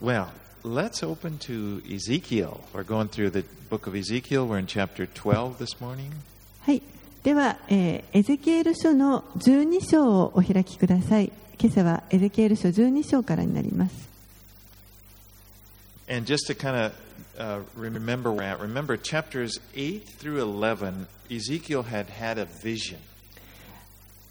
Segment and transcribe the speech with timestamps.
[0.00, 0.28] Well,
[0.62, 2.60] let's open to Ezekiel.
[2.72, 4.46] We're going through the book of Ezekiel.
[4.46, 6.12] We're in chapter 12 this morning.
[6.60, 6.82] はい、
[7.24, 11.32] では、えーエゼキエル書の12章をお開きください。
[11.58, 14.08] 今朝はエゼキエル書12章からになります。
[16.08, 16.92] And just to kind of
[17.36, 22.98] uh, remember where at, remember chapters 8 through 11, Ezekiel had had a vision.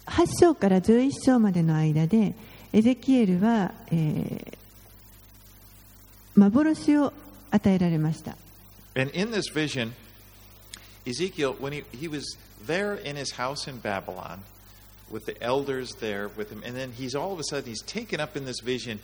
[0.06, 2.34] 8章から11章までの間で、
[2.72, 4.58] エゼキエルは、えー
[6.37, 7.13] 幻を
[7.51, 8.35] 与えられました。
[8.95, 9.93] And in this vision,
[11.05, 14.41] Ezekiel, when he, he was there in his house in Babylon
[15.09, 18.19] with the elders there with him, and then he's all of a sudden he's taken
[18.19, 18.99] up in this vision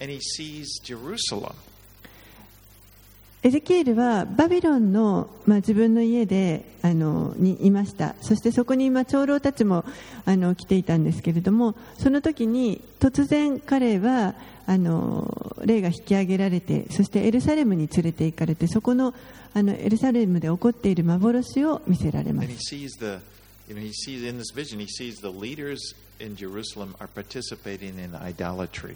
[0.00, 1.54] and he sees Jerusalem.
[3.45, 9.85] エゼキエルはバビロンの、まあ、自分の家であのにいましたそしてそこに、まあ、長老たちも
[10.25, 14.33] あの来ていたんですけれどもその時に突然彼は
[14.65, 19.13] あの霊が引き上げられてそしてエルサレムに連れて行かれてそこの
[19.53, 23.19] あのエルサレムで起こっている幻を見せられます he sees the,
[23.69, 28.03] you know, he sees in this vision, he sees the leaders in Jerusalem are participating
[28.03, 28.95] in idolatry.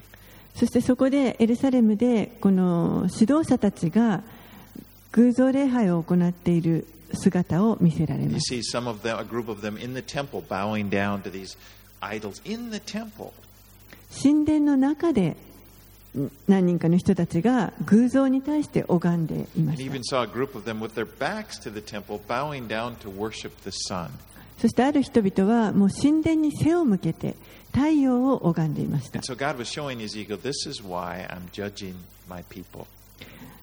[0.55, 4.23] そしてそこでエルサレムでこの指導者たちが
[5.11, 8.53] 偶像礼拝を行っている姿を見せられます。
[14.23, 15.35] 神殿の中で
[16.47, 19.77] 何人かの人たちが偶像に対して拝んでいまし
[20.09, 20.27] た
[24.57, 27.35] そしてある人々はもう神殿に背を向けて
[27.71, 29.19] 太陽を拝んでいました。
[29.19, 29.35] So、
[30.01, 30.39] Ezekiel,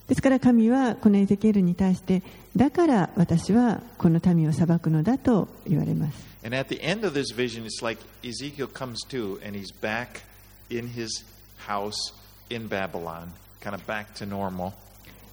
[0.08, 2.22] ですから神はこのエゼキエルに対して
[2.54, 10.22] だから私はこの民を裁くのだと言われます And at the end of this vision, it's like Ezekiel comes to and he's back
[10.70, 11.24] in his
[11.66, 12.12] house
[12.50, 14.72] in Babylon, kind of back to normal.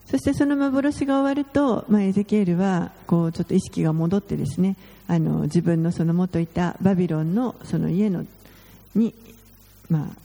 [0.06, 4.76] そしてその幻が終わると、まあ、エゼキエルはこうちょっと意識が戻ってですね
[5.08, 8.26] あの自分のその元いたバビロンのその家の
[8.96, 9.14] に、
[9.90, 10.18] まあ、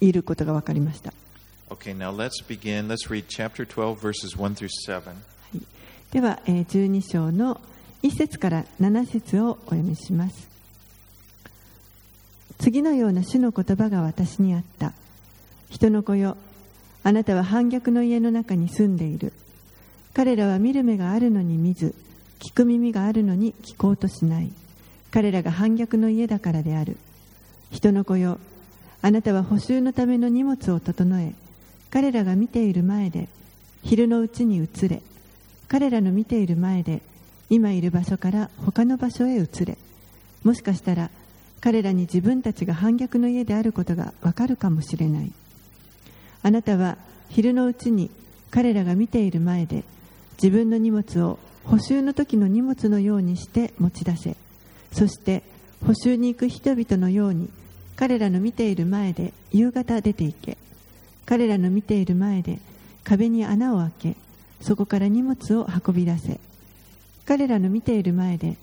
[0.00, 1.12] いることが分かりました
[1.72, 2.86] Okay, now let's begin.
[2.86, 5.16] Let's read chapter 12, verses 1 through 7.
[6.10, 7.62] では、12章の
[8.02, 10.50] 1節から7節をお読みします。
[12.58, 14.92] 次のような主の言葉が私にあった。
[15.70, 16.36] 人の子よ
[17.04, 19.32] あなたは反逆の家の中に住んでいる。
[20.12, 21.94] 彼らは見る目があるのに見ず
[22.38, 24.52] 聞く耳があるのに聞こうとしない。
[25.10, 26.98] 彼らが反逆の家だからである。
[27.70, 28.38] 人の子よ
[29.00, 31.34] あなたは補修のための荷物を整え
[31.92, 33.28] 彼らが見ている前で
[33.82, 35.02] 昼のうちに移れ。
[35.68, 37.02] 彼らの見ている前で
[37.50, 39.76] 今いる場所から他の場所へ移れ。
[40.42, 41.10] もしかしたら
[41.60, 45.32] 彼らに自分たちが反逆の家であることがわかるかもしれない。
[46.42, 46.96] あなたは
[47.28, 48.10] 昼のうちに
[48.50, 49.84] 彼らが見ている前で
[50.42, 54.36] 自分の荷物を補修の時の荷物のようにして持ち出せ。
[54.92, 55.42] そして
[55.86, 57.50] 補修に行く人々のように
[57.96, 60.56] 彼らの見ている前で夕方出て行け。
[61.26, 62.58] 彼らの見ている前で
[63.04, 64.16] 壁に穴を開け
[64.60, 66.40] そこから荷物を運び出せ。
[67.24, 68.56] 彼らの見ている前で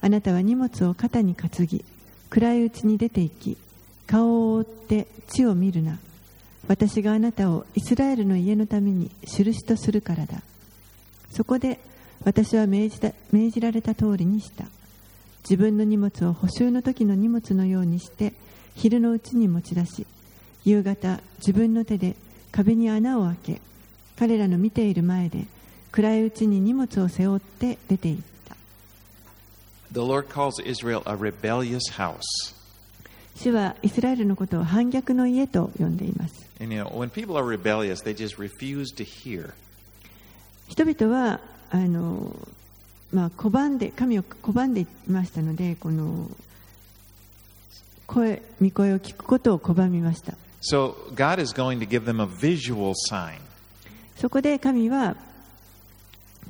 [0.00, 1.84] あなたは荷物を肩に担ぎ
[2.30, 3.56] 暗いうちに出て行き
[4.06, 5.98] 顔を覆って地を見るな。
[6.68, 10.42] 私があなたをイスラエルの家のために印とするからだ。
[11.30, 11.78] そこで
[12.24, 14.66] 私は命じた命じられた通りにした。
[15.48, 18.32] 自分の荷物を補修の時の荷物のようにして
[18.74, 20.06] 昼のうちに持ち出し
[20.66, 22.16] 夕方自分の手で
[22.50, 23.60] 壁に穴を開け
[24.18, 25.44] 彼らの見ている前で
[25.92, 28.56] 暗いうちに荷物を背負って出て行った
[29.92, 32.20] The Lord calls Israel a rebellious house.
[33.36, 39.52] 主はイスラエルのことを反逆の家と呼んでいます And you know, when people are rebellious, they just refuse to hear.
[40.68, 41.40] 人々は
[41.70, 42.34] あの、
[43.12, 46.28] まあ、拒んで神を拒んでいましたのでこの
[48.08, 53.39] 声御声を聞くことを拒みました So God is going to give them a visual sign.
[54.17, 55.15] そこで神は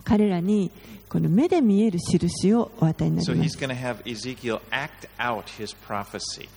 [0.04, 0.72] 彼らに
[1.08, 6.50] この目で見える印をお与えにな So りま he's す going to have Ezekiel act out his prophecy.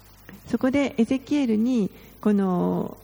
[0.49, 1.91] そこでエゼキエルに
[2.21, 2.97] この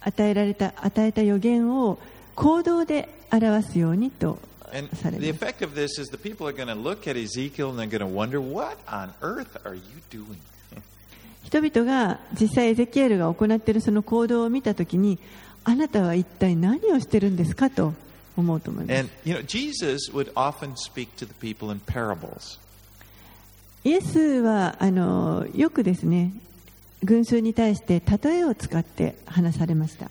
[0.00, 1.98] 与えられた与えた予言を
[2.34, 4.38] 行動で表すようにと
[4.72, 7.16] And され the ます effect of this is the people are going to look at
[7.16, 9.80] Ezekiel and they're going to wonder, what on earth are you
[10.10, 10.38] doing?
[11.43, 15.19] 人々が実際エゼキエルが行っているその行動を見たときに
[15.63, 17.93] あなたは一体何をしているんですかと
[18.37, 18.93] 思うと思います。
[23.83, 26.31] イエスはあのよくですね
[27.03, 30.05] 群衆に対して例えを使って話されました。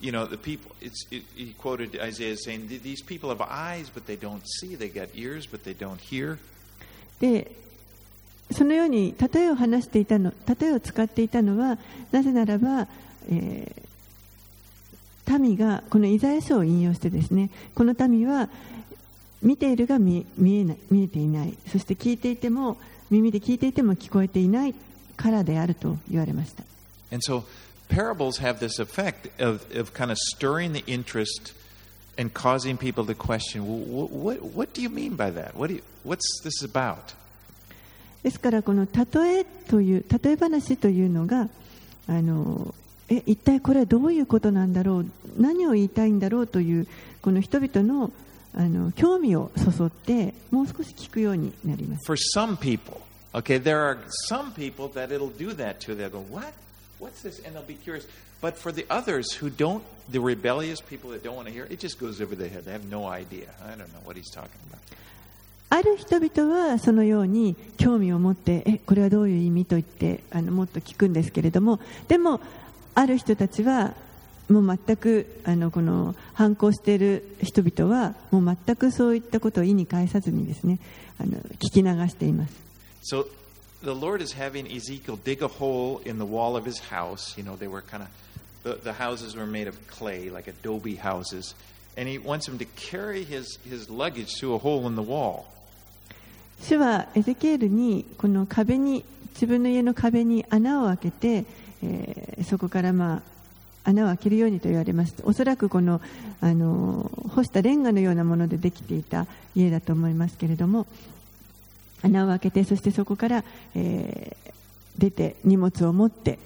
[0.00, 4.06] You know, the people, it's, it, he quoted Isaiah saying, These people have eyes, but
[4.06, 4.76] they don't see.
[4.76, 6.38] They got ears, but they don't hear.
[7.20, 7.50] で
[8.52, 11.78] そのように例えを話していたの例えを使っていたのは
[12.12, 12.86] なぜならば、
[13.30, 13.88] えー
[15.36, 18.48] 民がこのイザヤ書を引用してですねこの民は
[19.42, 22.78] 見ているが見見えない見えていないそして聞いていても
[23.10, 24.74] 耳で聞いていても聞こえていない
[25.16, 26.64] からであると言われました
[27.10, 27.42] And so
[27.89, 31.53] parables have this effect of, of kind of stirring the interest
[32.17, 35.55] and causing people to question, well, what, what do you mean by that?
[35.55, 37.15] What do you, what's this about?
[38.23, 41.49] ですからこの例えという例え話というのが
[42.07, 42.73] あの
[43.09, 45.05] え一体これはどういうことなんだろう
[45.37, 46.87] 何を言いたいんだろうという
[47.21, 48.11] この人々の
[48.55, 53.01] あの興味をそそってもう少し聞くようになります For some people,
[53.33, 53.97] okay, there are
[54.29, 55.95] some people that it'll do that to.
[55.95, 56.53] They'll go, what?
[56.98, 57.40] What's this?
[57.44, 58.06] And they'll be curious.
[58.40, 61.78] But for the others who don't, the rebellious people that don't want to hear, it
[61.80, 62.64] just goes over their head.
[62.64, 63.48] They have no idea.
[63.64, 64.78] I don't know what he's talking about.
[65.70, 71.78] ある人々はそのように興味を持ってえこれはどういう意味と言ってあのもっと聞くんですけれども
[72.08, 72.40] でも
[72.94, 73.92] ある人たちは
[74.48, 80.78] もう全くあのこの反抗している人々はもう全くそういったことを意に介さずにですね
[81.20, 82.54] あの聞き流しています
[83.02, 83.26] So
[83.82, 87.36] the Lord is having Ezekiel dig a hole in the wall of his house.
[87.36, 88.08] You know, they were kind of,
[88.62, 91.54] the, the houses were made of clay, like adobe houses.
[91.96, 95.46] And he wants him to carry his, his luggage through a hole in the wall.
[96.60, 99.04] 主はエゼキエルにこの壁に
[99.34, 101.44] 自分の家の壁に穴を開けて、
[101.84, 103.22] えーそこから、ま
[103.84, 106.00] あ、穴を開けるようにと言われますおそらくこの
[106.40, 110.86] あの干したレンガのようなものでできていた家だと思いますけれども
[112.02, 114.52] 穴を開けてそしてそこから、えー
[114.98, 116.40] 出て荷物を持って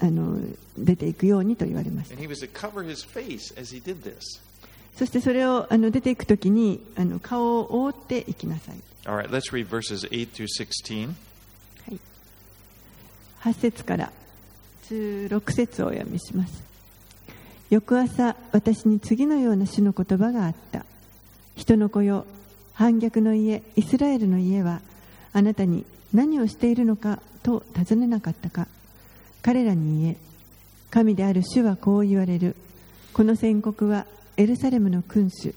[0.00, 0.38] あの
[0.78, 2.16] 出ていくようにと言われました.
[4.96, 8.76] そしてそれをあの出ていくときにあの顔を覆っていきなさい。
[9.04, 11.14] All right, let's read verses 8 through 16.
[13.42, 14.10] 8節から
[14.88, 16.62] 16節をお読みします。
[17.68, 20.86] 翌朝私に次のような主の言葉があった。
[21.54, 22.24] 人の子よ
[22.74, 24.80] 反逆の家イスラエルの家は
[25.32, 28.68] あなたに何をしているのかと尋ねなかったか。
[29.42, 30.16] 彼らに言え
[30.90, 32.54] 神である主はこう言われる。
[33.12, 35.54] この宣告はエルサレムの君主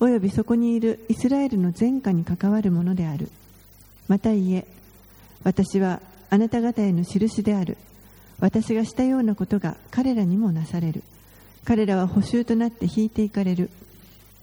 [0.00, 3.30] およびそこにいるイスラエルの前科に関わるものである。
[4.08, 4.66] また言え
[5.44, 7.76] 私はあなた方への印である。
[8.38, 11.02] 私がしたようなことが彼らにもなされる。
[11.64, 13.70] 彼らは捕囚となって引いていかれる。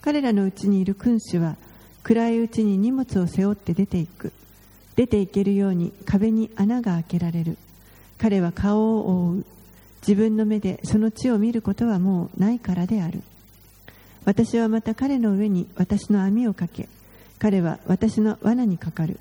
[0.02, 1.56] 彼らのうちにいる君主は
[2.08, 4.32] 暗いうちに荷物を背負って出ていく。
[4.96, 7.58] 出ていけるように壁に穴が開けられる。
[8.18, 9.46] 彼は顔を覆う。
[10.00, 13.22] 自分の目でその地を見ることはもうないからである。
[14.24, 16.88] 私はまた彼の上に私の網をかけ。
[17.40, 19.20] 彼は私の罠にかかる。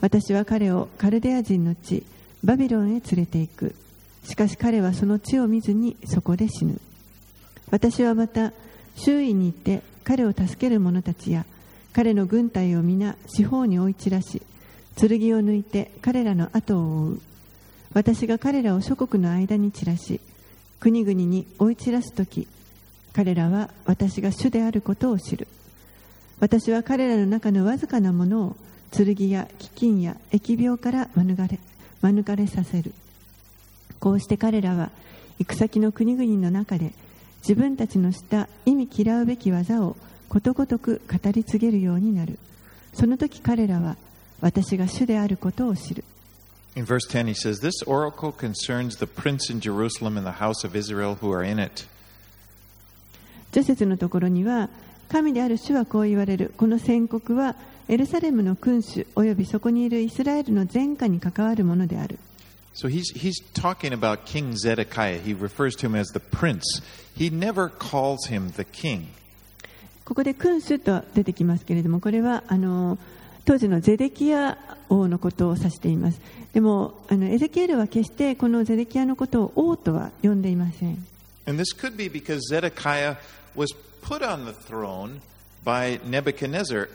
[0.00, 2.06] 私は彼をカルデア人の地
[2.44, 3.74] バビロンへ連れて行く。
[4.22, 6.80] しかし彼はその地を見ずにそこで死ぬ。
[7.72, 8.52] 私はまた
[8.94, 11.44] 周囲にいて彼を助ける者たちや
[11.92, 14.42] 彼の軍隊を皆四方に追い散らし
[14.96, 17.20] 剣を抜いて彼らの後を追う。
[17.92, 20.20] 私が彼らを諸国の間に散らし
[20.78, 22.46] 国々に追い散らす時
[23.12, 25.48] 彼らは私が主であることを知る。
[26.38, 28.56] 私は彼らの中のわずかなものを
[28.92, 31.58] 剣や飢饉や疫病から免れ
[32.02, 32.92] 免れさせる。
[33.98, 34.90] こうして彼らは
[35.38, 36.92] 行く先の国々の中で
[37.42, 39.96] 自分たちのした意味嫌うべき技を
[40.30, 42.38] ことごとく語り継げるようになる
[42.94, 43.96] その時彼らは
[44.40, 46.04] 私が主であることを知る
[46.76, 50.62] In verse 10, he says, This oracle concerns the prince in Jerusalem and the house
[50.64, 51.84] of Israel who are in it.
[53.50, 54.70] 10節のところには
[55.08, 57.56] 神である主はこう言われるこの宣告は
[57.88, 62.20] エルサレムの君主およびそこにいるイスラエルの前科に関わるものである
[62.72, 65.18] So he's, he's talking about King Zedekiah.
[65.18, 66.80] He refers to him as the prince.
[67.16, 69.08] He never calls him the king.
[70.10, 72.98] ここで君主と出てきますけれどもこれはあの
[73.44, 76.20] 当時のゼデキア王のことを指しています
[76.52, 81.06] でもあのエゼキエルは決してこのゼデキアのことを王とは呼んでいません
[81.46, 83.18] And this could be because Zedekiah
[83.54, 85.20] was put on the throne
[85.64, 86.88] by Nebuchadnezzar.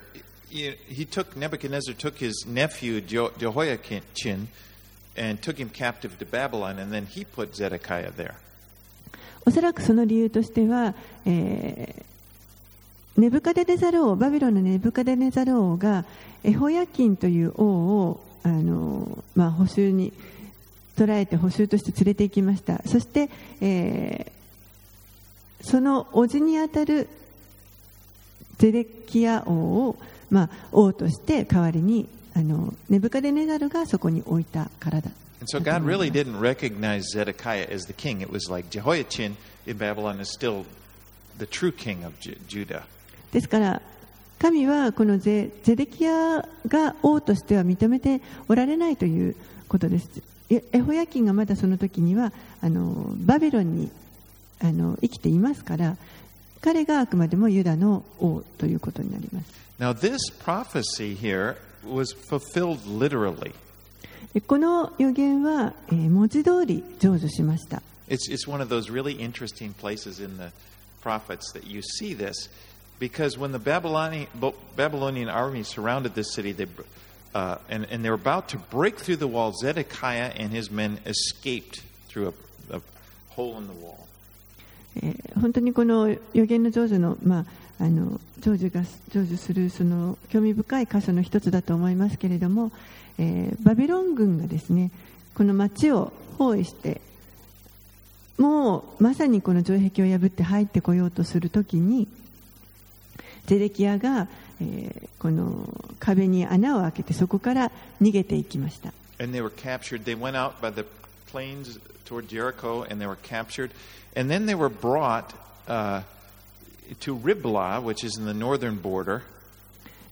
[0.49, 4.49] He took Nebuchadnezzar took his nephew Jehoiachin
[5.15, 8.35] and took him captive to Babylon, and then he put Zedekiah there.
[9.45, 10.93] おそらくその理由としては、
[11.25, 12.14] えー
[13.17, 16.05] ネブカデネザル王バビロンのネブカデネザル王が
[16.43, 20.11] エホヤキンという王をあの、まあ、捕囚に
[20.97, 23.29] 捕らえて捕囚として連れて行きましたそして、
[23.61, 27.07] えー、その叔父にあたる
[28.57, 29.51] ゼデキヤ王
[29.87, 29.97] を、
[30.29, 35.09] まあ、王として代わりにあのネブカデネザルがそこに置いたからだ
[35.41, 38.21] And so God really didn't recognize Zedekiah as the king.
[38.21, 39.35] It was like Jehoiachin
[39.67, 40.65] in Babylon is still
[41.37, 42.13] the true king of
[42.47, 42.85] Judah.
[43.35, 43.81] ですから
[44.39, 49.35] 神はこのゼゼデキヤが王としては認めておられないという
[49.67, 50.09] ことです。
[50.49, 53.91] エエホヤキンがまだその時にはあのバビロンに
[54.61, 55.97] あの生きていますから
[56.61, 59.51] 彼があくまでもユダの王ということになります。
[59.79, 63.53] Now, this prophecy here was fulfilled literally.
[64.33, 67.81] でこの予言は、えー文字通り成就しました。
[68.07, 70.53] It's, it's one of those really interesting places in the
[71.01, 72.49] prophets that you see this
[72.99, 74.27] because when the Babylonian,
[74.75, 76.67] Babylonian army surrounded this city they,
[77.33, 80.99] uh, and, and they were about to break through the wall, Zedekiah and his men
[81.05, 82.33] escaped through
[82.71, 82.81] a, a
[83.29, 84.07] hole in the wall.
[85.41, 87.39] 本当にこの予言の成就の,、ま
[87.79, 92.71] あ、あの成就が成就するその興味深い箇所の一つだと思いますけれども、
[93.17, 94.91] えーバビロン軍がですね
[95.33, 97.01] この町を包囲して
[98.37, 102.07] もうまさにこの城壁を破って入ってこようとするときに
[103.45, 104.27] ゼレキアが、
[104.61, 107.71] え、この壁に穴を開けてそこから
[108.01, 108.93] 逃げていきました。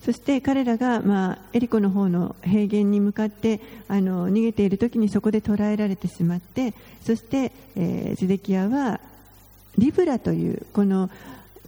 [0.04, 9.00] そして彼らが、まあ、エリコの方の平原に向かってあの逃げている時にそこで捕らえられてしまってそして、え、ゼデキアは
[9.78, 11.10] リブラというこの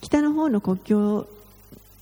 [0.01, 1.27] 北の方の国境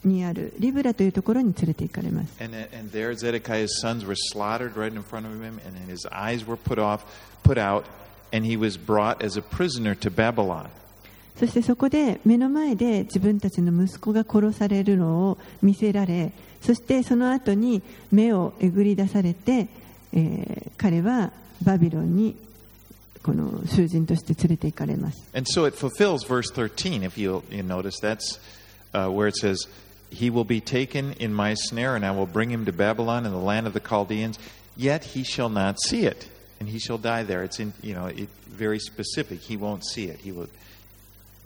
[0.04, 6.08] にあるリブラというところに連れて行かれます And, and there Zedekiah's sons were slaughtered right in front of him, and his
[6.12, 7.04] eyes were put off,
[7.44, 7.86] put out,
[8.32, 10.70] and he was brought as a prisoner to Babylon.
[11.38, 16.32] そしてそこで目の前で自分たちの息子が殺されるのを見せられ
[16.62, 17.82] そしてその後に
[18.12, 19.68] 目をえぐり出されて、
[20.14, 21.32] えー彼は
[21.64, 22.36] バビロンに
[23.24, 28.00] この囚人として連れて行かれます And so it fulfills verse 13, if you'll, you notice.
[28.02, 28.40] That's
[28.94, 29.68] uh, where it says,
[30.14, 33.32] He will be taken in my snare, and I will bring him to Babylon in
[33.32, 34.38] the land of the Chaldeans,
[34.78, 36.30] yet he shall not see it,
[36.60, 37.44] and he shall die there.
[37.44, 39.40] It's in, you know, it, very specific.
[39.40, 40.20] He won't see it.
[40.20, 40.50] He will,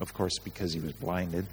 [0.02, 1.46] of course, because he was blinded.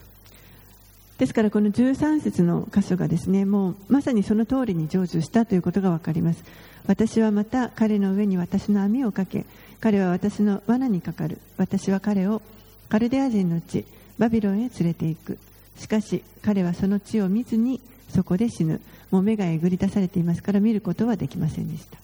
[1.18, 6.42] ですからこの13節の箇所がですねもうまさにその通りに成就したということが分かります
[6.88, 9.46] 私はまた彼の上に私の網をかけ
[9.80, 12.42] 彼は私の罠にかかる私は彼を
[12.88, 13.84] カルデア人の地
[14.18, 15.38] バビロンへ連れて行く
[15.76, 18.80] しかし彼はその地を見ずにそこで死ぬ。
[19.10, 21.98] もう目がえぐり出されていますから見ることはできませんでした。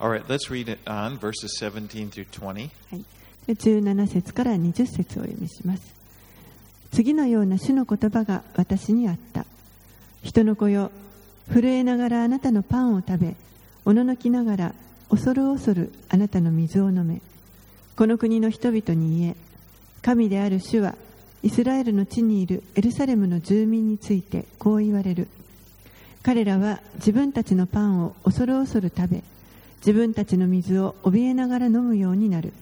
[0.00, 2.44] All right, let's read it on, verses 17 through 20.
[2.52, 3.04] はい、
[3.46, 5.94] で17節から20節をお読みします。
[6.92, 9.44] 次のような主の言葉が私にあった。
[10.22, 10.90] 人の子よ
[11.52, 13.36] 震えながらあなたのパンを食べ
[13.84, 14.74] おののきながら
[15.08, 17.20] 恐る恐るあなたの水を飲め。
[17.96, 19.36] この国の人々に言え
[20.02, 20.94] 神である主は
[21.42, 25.28] イスラエルの地にいるエルサレムの住民についてこう言われる。
[26.22, 29.22] 彼らは自分たちのパンを恐る恐る食べ
[29.78, 32.52] 自分たちの水を怯えながら飲むようになる。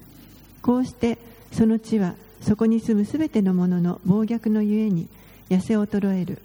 [0.62, 1.18] こうして
[1.52, 5.08] その地はそこに住むすべての者の暴虐のゆえに
[5.48, 6.38] 痩せ衰える。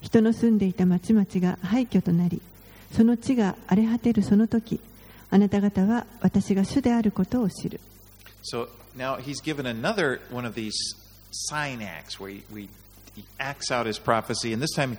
[0.00, 2.40] 人の住んでいた町々が廃墟となり
[2.90, 4.80] その地が荒れ果てるその時
[5.30, 7.80] あなた方は私が主であることを知る。
[8.42, 10.72] So now he's given another one of these
[11.31, 12.69] sign acts where he, we,
[13.15, 14.97] he acts out his prophecy, and this time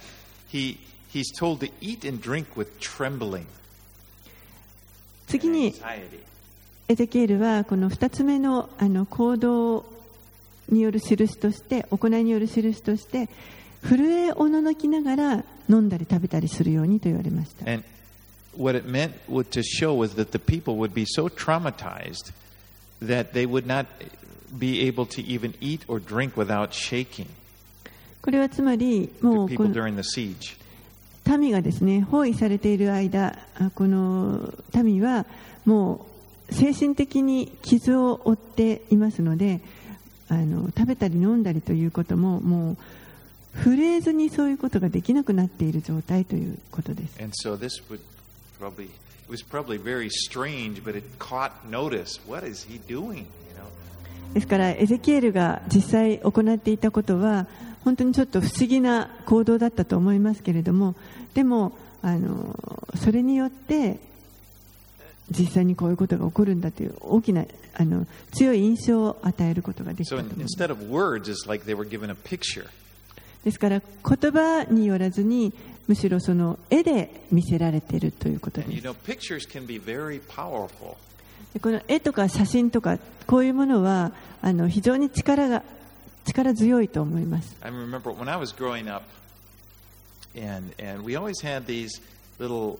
[0.48, 0.78] he,
[1.08, 3.46] he's told to eat and drink with trembling
[5.26, 6.22] 次 and に anxiety.
[6.88, 9.84] エゼキエルはこの2つ目のあの行動
[10.68, 13.28] による印として行いによる印として
[13.84, 17.84] 震えおののきながら飲んだり食べたりするようにと言われました And
[18.56, 22.32] what it meant would, to show was that the people would be so traumatized
[23.00, 23.86] that they would not
[24.57, 27.27] be able to even eat or drink without shaking.
[28.21, 29.63] これはつまりもうこ
[31.25, 34.53] の.民がですね包囲されている間あこの
[34.83, 35.25] 民は
[35.65, 36.05] も
[36.49, 39.61] う精神的に傷を負っていますので
[40.27, 42.77] あの食べたり飲んだりということももう
[43.63, 47.99] 震えずにそういうことができなくなっている状態ということです And so this would
[48.59, 48.91] probably, it
[49.29, 52.19] was probably very strange, but it caught notice.
[52.27, 53.25] What is he doing?
[54.33, 57.47] ですからエゼキエルが実際行っていたことは
[57.83, 60.95] 本当にちょっと不思議な行動だったと思いますけれども
[61.33, 62.57] でもあの
[62.95, 63.97] それによって
[65.29, 67.45] 実際にこういうことが起こるんだという大きな
[67.75, 70.57] あの強い印象を与えることができたと思います.
[73.45, 75.53] ですから言葉によらずに
[75.87, 78.69] むしろその絵で見せられているということです
[81.53, 85.63] でこの絵とか写真とかこういうものはあの非常に力が
[86.25, 89.03] 力強いと思います I remember when I was growing up,
[90.35, 92.01] and, and we always had these
[92.39, 92.79] little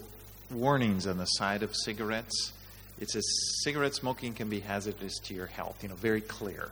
[0.54, 2.54] warnings on the side of cigarettes.
[3.00, 3.24] It says
[3.64, 6.70] cigarette smoking can be hazardous to your health, you know, very clear.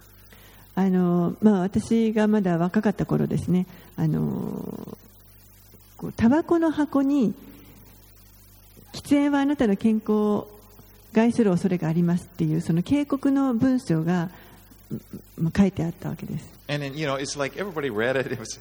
[0.76, 3.66] あの、まあ、私がまだ若かった頃ですね
[3.98, 4.98] あの
[5.98, 7.34] こうタバコの箱に
[8.94, 10.59] 喫煙はあなたの健康を
[11.14, 14.30] 害する恐れがありますっていうその警告の文章が
[15.38, 18.32] ま書いてあったわけです And then, you know, it's like everybody read it.
[18.32, 18.60] It was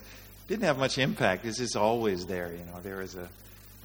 [0.49, 1.45] didn't have much impact.
[1.45, 2.81] It's just always there, you know.
[2.81, 3.27] There is a,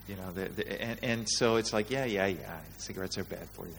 [0.09, 2.39] you know, the, the, and, and so it's like, yeah, yeah, yeah,
[2.79, 3.75] cigarettes are bad for you.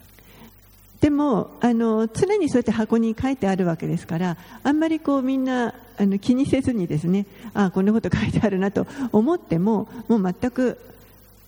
[1.00, 10.78] でもあの常にそうやって箱に書いてあるわけですからあんまりこうみんなあの気にせずにですねあこんなこと書いてあるなと思ってももう全く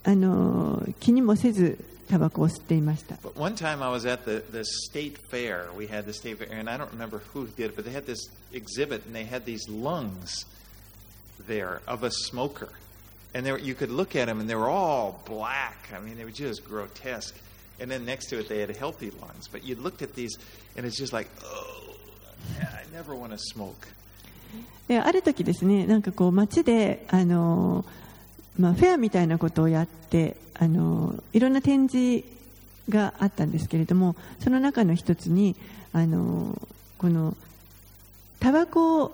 [0.05, 1.79] あの気にもせず
[2.10, 5.68] タバコを吸っていました But one time I was at the, the state fair.
[5.78, 8.06] We had the state fair, and I don't remember who did it, but they had
[8.06, 10.46] this exhibit, and they had these lungs
[11.48, 12.70] there of a smoker.
[13.34, 15.90] And they were, you could look at them, and they were all black.
[15.96, 17.36] I mean, they were just grotesque.
[17.80, 19.48] And then next to it, they had healthy lungs.
[19.48, 20.38] But you looked at these,
[20.78, 21.96] and it's just like, oh,
[22.62, 23.88] I never want to smoke.
[24.88, 27.86] である時ですねなんかこう街であの、
[28.59, 32.25] まあ、フェアみたいなことをやってあのいろんな展示
[32.89, 35.55] があったんですけれどもその中の一つに
[35.93, 36.61] あの
[36.99, 37.37] この
[38.41, 39.13] タバコを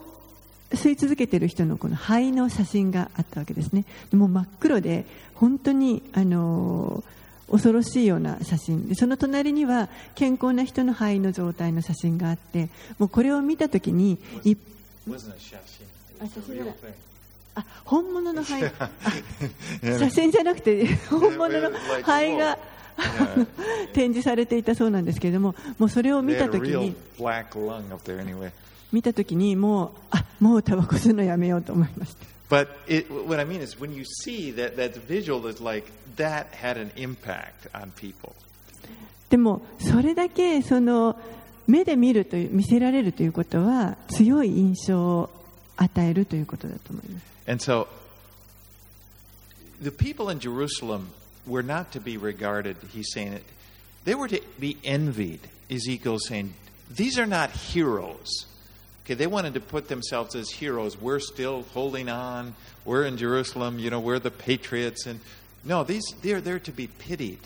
[0.70, 3.84] 吸い続けている人のこの肺の写真があったわけですね。
[4.12, 7.04] もう真っ黒で本当にあの
[7.50, 8.88] 恐ろしいような写真。
[8.88, 14.18] でその隣には健康な人の肺の状態の写真があってもうこれを見た時に
[17.54, 17.60] Ah.
[17.60, 18.90] あ本物の肺あ
[19.98, 21.70] 写真じゃなくて本物の
[22.02, 22.58] 肺が.
[23.92, 26.94] 展示されていたそうなんですけれどももうそれを見た時に.
[28.92, 36.46] 見た時にもうあもうタバコ吸うのやめようと思いました But it, what I mean is, when you see that that visual is like that
[36.52, 38.32] had an impact on people.
[39.30, 41.16] でもそれだけその
[41.66, 45.30] 目で見るという見せられるということは強い印象を
[45.76, 47.87] 与えるということだと思います And so,
[49.81, 51.09] the people in Jerusalem
[51.47, 52.77] were not to be regarded.
[52.91, 53.43] He's saying it.
[54.05, 55.41] They were to be envied.
[55.69, 56.53] Ezekiel's saying
[56.89, 58.45] these are not heroes.
[59.05, 60.99] Okay, they wanted to put themselves as heroes.
[60.99, 62.55] We're still holding on.
[62.85, 63.79] We're in Jerusalem.
[63.79, 65.05] You know, we're the patriots.
[65.05, 65.19] And
[65.63, 67.39] no, these they're there to be pitied.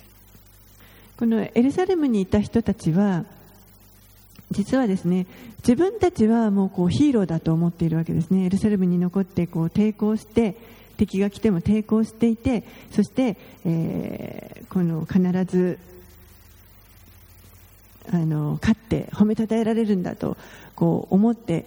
[1.16, 3.26] このエルサレムにいた人たちは
[4.51, 5.27] 実はですね
[5.59, 8.45] 自分たちはもうこうヒーローだと思っているわけですね。
[8.45, 10.57] エルサレムに残ってこう抵抗して
[10.97, 15.79] 敵が来ても抵抗していてそして、えーこの必ず
[18.13, 20.37] あの勝って褒めたたえられるんだと
[20.75, 21.67] こう思って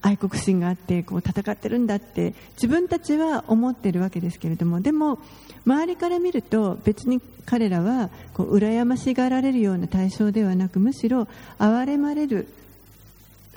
[0.00, 4.80] 愛国心があってこう戦ってるんだって自分たちは思ってるわけですけれども。
[4.80, 5.18] でも
[5.66, 12.48] 周りから見ると別に彼らはこう羨ましがられるような対象ではなくむしろ憐れまれる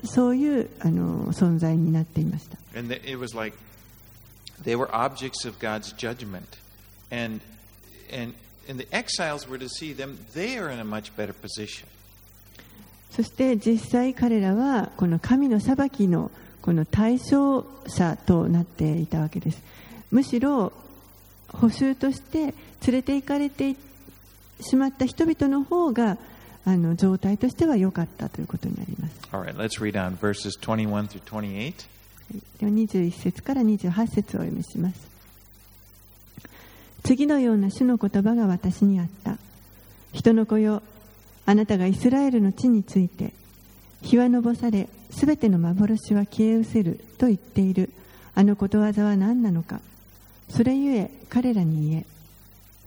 [0.03, 3.55] そういうあの存在になっていました And it was like
[4.63, 6.57] they were objects of God's judgment.
[7.11, 7.41] And,
[8.11, 8.33] and,
[8.67, 11.87] and the exiles were to see them, they are in a much better position.
[13.11, 19.61] そして実際彼らはこの神の裁きのこの対象者となっていたわけです
[20.11, 20.73] むしろ
[21.49, 22.53] 補修として連
[22.87, 23.75] れて行かれて
[24.61, 26.17] しまった人々の方が
[26.65, 29.15] あの状態としては良かったということになります。
[29.31, 31.73] All right, let's read on verses 21 through 28.
[32.59, 35.07] では21節から28節をお読みします。
[37.03, 39.37] 次のような主の言葉が私にあった。
[40.11, 40.81] 人の子よ
[41.45, 43.33] あなたがイスラエルの地について
[44.01, 47.91] 日は昇されすべての幻は消え失せると言っている。
[48.37, 49.79] あのことわざは何なのか
[50.49, 52.05] それゆえ彼らに言え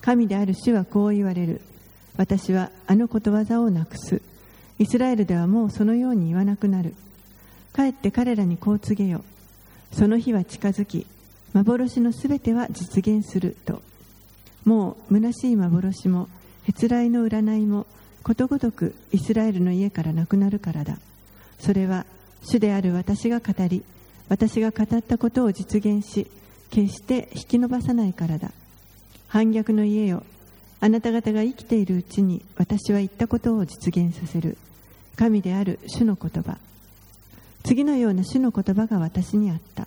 [0.00, 1.60] 神である主はこう言われる。
[2.16, 4.22] 私はあのことわざをなくす。
[4.78, 6.94] イスラエルではもうそのように言わなくなる。
[7.72, 9.22] かえって彼らにこう告げよ
[9.92, 11.06] その日は近づき
[11.52, 13.82] 幻のすべては実現すると。
[14.64, 16.28] もう虚しい幻も
[16.64, 17.86] へつらいの占いも
[18.22, 20.98] ことごとくイスラエルの家からなくなるからだ。
[21.58, 22.04] それは
[22.42, 23.82] 主である私が語り
[24.28, 26.30] 私が語ったことを実現し
[26.70, 28.52] 決して引き延ばさないからだ。
[29.28, 30.22] 反逆の家よ。
[30.80, 34.56] あなた方が生きているうちに私は言ったことを実現させる。
[35.16, 36.58] 神である主の言葉。
[37.64, 39.86] 次のような主の言葉が私にあった。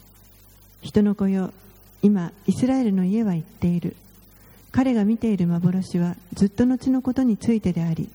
[0.82, 1.54] 人の子よ。
[2.02, 3.96] 今イスラエルの家は言っている。
[4.72, 8.10] 彼が見ている幻はずっと後のことについてであり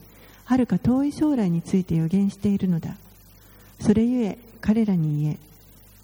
[0.44, 2.96] はるか遠い将来について予言しているのだ。
[3.81, 5.38] それゆえ彼らに言え。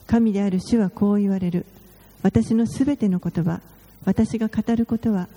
[0.07, 1.65] 神である主はこう言われる。
[2.23, 3.61] 私のすべての言葉
[4.05, 5.29] 私が語ることは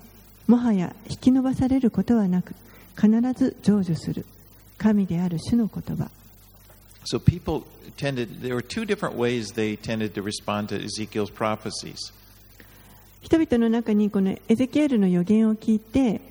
[0.47, 2.55] もはや引き延ばされることはなく
[2.95, 4.25] 必ず成就する
[4.77, 6.09] 神である主の言葉
[7.07, 7.67] So people
[7.97, 12.11] tended, there were two different ways they tended to respond to Ezekiel's prophecies.
[13.21, 16.21] 人々の中にこのエゼキエルの予言を聞いて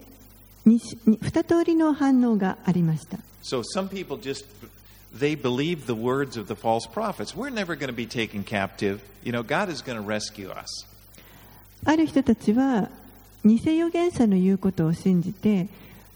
[0.65, 4.45] にに二通りの反応がありました So some people just
[5.14, 7.36] they believe the words of the false prophets.
[7.36, 9.02] We're never going to be taken captive.
[9.24, 10.86] You know, God is going to rescue us.
[11.86, 12.90] ある人たちは
[13.46, 15.68] 偽預言者の言うことを信じて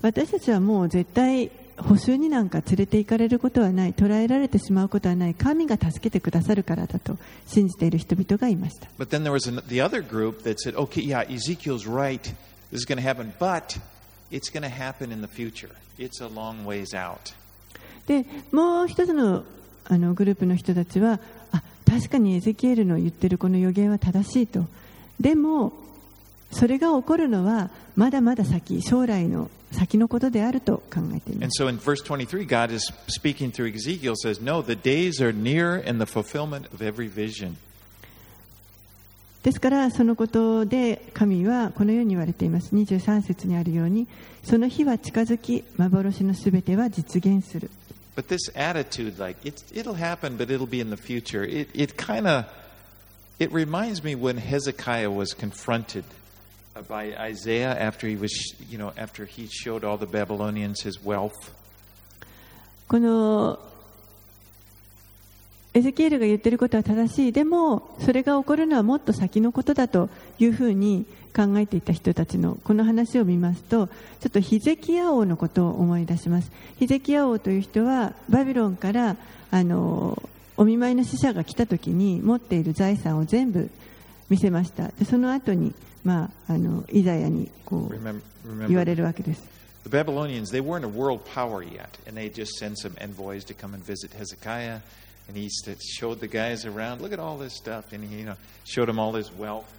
[0.01, 12.21] 私たちはもう絶対補修になんか連れて行かれることはない捕らえられてしまうことはない神が助けてくださるからだと信じている人々がいました But then there was an, the other group that said, okay, yeah, Ezekiel's right.
[12.71, 13.77] This is going to happen, but
[14.31, 15.71] it's going to happen in the future.
[15.97, 17.33] It's a long ways out.
[18.08, 19.44] でもう一つの
[19.84, 21.20] あのグループの人たちは
[21.52, 24.64] あ確かにエゼキエルの言ってるこの予言は正しいと。
[25.20, 25.72] でも
[26.50, 35.22] それが起こるのはまだまだ先将来の先のことであると考えていま And す so in verse 23, God is speaking through Ezekiel, says, No, the days
[35.22, 37.56] are near in the fulfillment of every vision.
[39.42, 42.74] ですからそのことで神はこのように言われています。
[42.74, 44.08] 23節にあるように
[44.44, 47.70] その日は近づき幻のすべては実現する
[48.17, 51.97] But this attitude, like it's, it'll happen, but it'll be in the future, it, it
[51.97, 52.45] kind of
[53.39, 56.05] it reminds me when Hezekiah was confronted
[56.87, 58.31] by Isaiah after he was,
[58.69, 61.51] you know, after he showed all the Babylonians his wealth.
[62.87, 63.57] この
[65.73, 73.92] エゼキエルが言ってることは正しいでもそれが起こるのはもっと先のことだというふうに 考えていた人たちのこの話を見ますとちょ
[74.26, 79.16] っとヒゼキヤ王のことを思い出しますヒゼキヤ王という人はバビロンから
[79.50, 80.20] あの
[80.56, 83.70] お見舞いの使者が来た時に持っている財産を全部
[84.28, 93.54] 見せましたでその後にまああのイザヤにこう言われるわけです the Babylonians, they weren't a world power yet, and they just sent some envoys to
[93.54, 94.80] come and visit Hezekiah.
[95.28, 98.36] And he showed the guys around, look at all this stuff, and he, you know,
[98.64, 99.70] showed them all his wealth.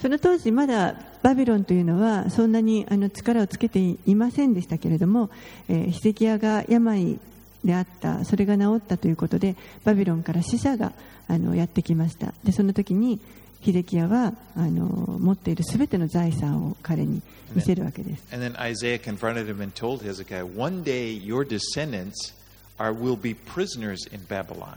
[0.00, 5.30] その当時まだバビロンというのはそんなにあの力をつけていませんでしたけれども、
[5.68, 7.18] えー、ヒゼキヤが病
[7.64, 10.92] であったそれが治ったということでバビロンから死者が
[11.28, 13.20] あのやってきましたでその時に
[13.60, 17.22] ヒゼキヤはあの持っているすべての財産を彼に
[17.54, 22.34] 見せるわけです And then Isaiah confronted him and told Hezekiah, one day your descendants
[22.78, 24.76] are, will be prisoners in Babylon.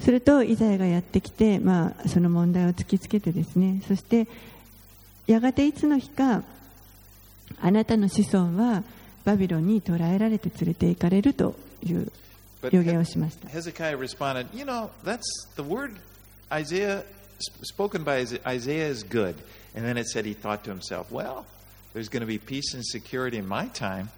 [0.00, 4.28] するとイザヤがやってきて、まあ、その問題を突きつけてですねそして
[5.26, 6.42] やがていつの日か
[7.60, 8.84] あなたの子孫は
[9.24, 12.10] バビロンに捕らえられて連れて行かれるという
[12.70, 15.22] 予言をしました Hezekiah responded, you know, that's
[15.56, 15.96] the word
[16.52, 17.04] Isaiah
[17.38, 19.34] sp- spoken by Isa- Isaiah is good.
[19.74, 21.44] And then it said he thought to himself, well,
[21.92, 24.08] there's going to be peace and security in my time.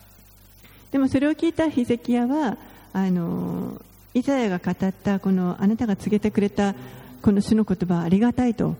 [0.90, 2.56] でもそれを聞いたヒゼキヤは
[2.92, 3.80] あの
[4.14, 6.74] イザヤが語ったこのあなたが告げてくれた
[7.22, 8.76] この主の言葉はありがたいと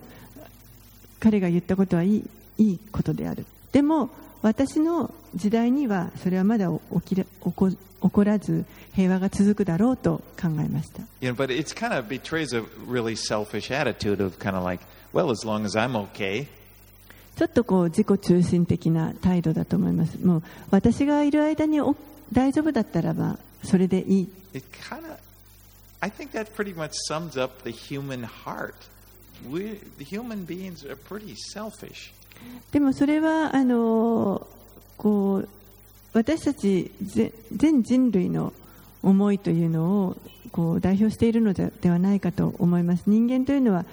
[1.19, 2.23] 彼が言ったことはいい
[2.57, 3.45] いいことである。
[3.71, 4.09] でも
[4.41, 7.77] 私の時代にはそれはまだ起きら起こ起
[8.09, 11.03] こらず平和が続くだろうと考えました。
[11.21, 15.29] You know, but it's kind of betrays a really selfish attitude of kind of like, well,
[15.29, 16.47] as long as I'm okay.
[17.37, 20.17] ちょっとこう自己中心的な態度だと思います。
[20.17, 21.95] もう私がいる間にお
[22.33, 24.29] 大丈夫だったらばそれでいい。
[32.71, 34.47] でもそれはあの
[34.97, 35.49] こう
[36.13, 36.91] 私たち
[37.55, 38.53] 全人類の
[39.03, 40.17] 思いというのを
[40.51, 43.03] こう代表しているのではないかと思います。
[43.07, 43.85] 人間というのは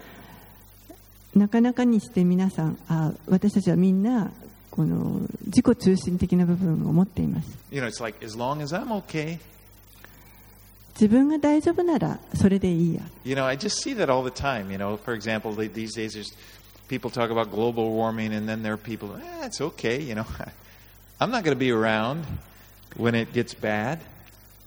[1.34, 4.30] なかなかにして皆さんあ私たちはみんな
[4.70, 7.58] この自己中心的な部分を持っています。
[11.00, 14.70] 自分が大丈夫ならそれでいいや You know, I just see that all the time.
[14.72, 16.34] You know, for example, the- these days there's
[16.88, 20.00] people talk about global warming, and then there are people, eh, it's okay.
[20.02, 20.24] You know,
[21.20, 22.24] I'm not going to be around
[22.96, 23.98] when it gets bad.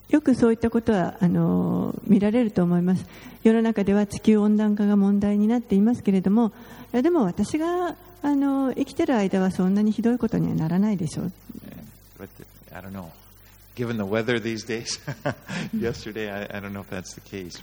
[0.09, 3.05] よくそういったことはあの見られると思います。
[3.43, 6.51] 世の中では地球温暖化が問題になっていますけれども、
[6.93, 11.31] いやでも私があの生きてる間はそんなにひどいことにはならないでしょう。
[12.19, 12.27] But
[12.73, 13.05] I don't know.
[13.75, 14.99] Given the weather these days,
[15.73, 17.61] yesterday, I, I don't know if that's the case.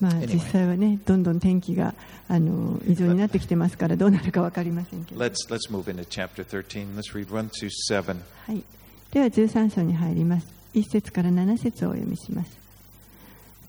[0.00, 1.94] まあ実際はね、どんどん天気が
[2.28, 5.20] あの異常になってきてますから、どうなるかわかりませんけど。
[5.20, 6.96] Let's let's move into chapter 13.
[6.96, 8.16] Let's read 1 through 7.
[8.46, 8.62] はい、
[9.12, 12.50] では13章に入ります1節から7節をお読みします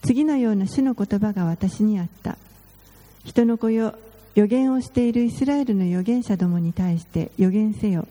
[0.03, 2.37] 次のような主の言葉が私にあった
[3.23, 3.93] 人の子よ
[4.33, 8.07] 予言をしているイスラエルの預言者どもに対して予言せよ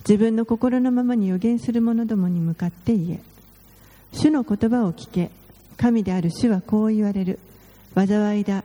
[0.00, 3.20] 自分の心のままに予言する者どもに向かって言え。
[4.12, 5.30] 主の言葉を聞け。
[5.76, 7.38] 神である主はこう言われる。
[7.94, 8.64] 災いだ。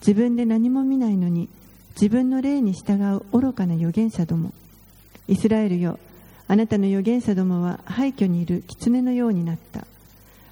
[0.00, 1.48] 自分で何も見ないのに。
[2.00, 4.52] 自分の霊に従う愚かな預言者ども。
[5.26, 5.98] イスラエルよ。
[6.46, 9.86] あなたの預言者どもは廃墟にいる狐のようになった。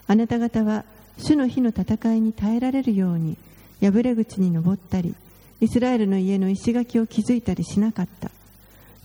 [0.06, 0.84] あなた方は
[1.18, 3.38] 主の日の戦いに耐えられるように。
[3.80, 5.14] 破れ口に登ったり
[5.60, 8.30] イスラエルの家の石垣を築いたりしなかった。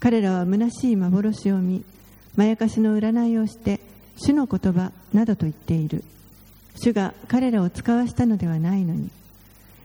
[0.01, 1.85] 彼らは虚しい幻を見
[2.35, 3.79] まやかしの占いをして
[4.17, 6.03] 主の言葉などと言っている。
[6.75, 9.11] 主が彼らを使わしたのではないのに。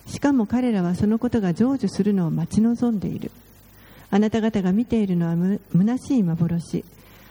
[0.06, 3.30] しかも彼らはそのことが成就するのを待ち望んでいる。
[4.10, 6.84] あなた方が見ているのはむ虚しい幻。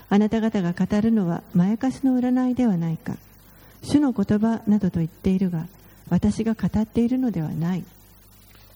[0.08, 3.18] あなた方が語るのはまやかしの占いではないか。
[3.82, 5.66] 主の言葉などと言っているが
[6.10, 7.84] 私が語っているのではない。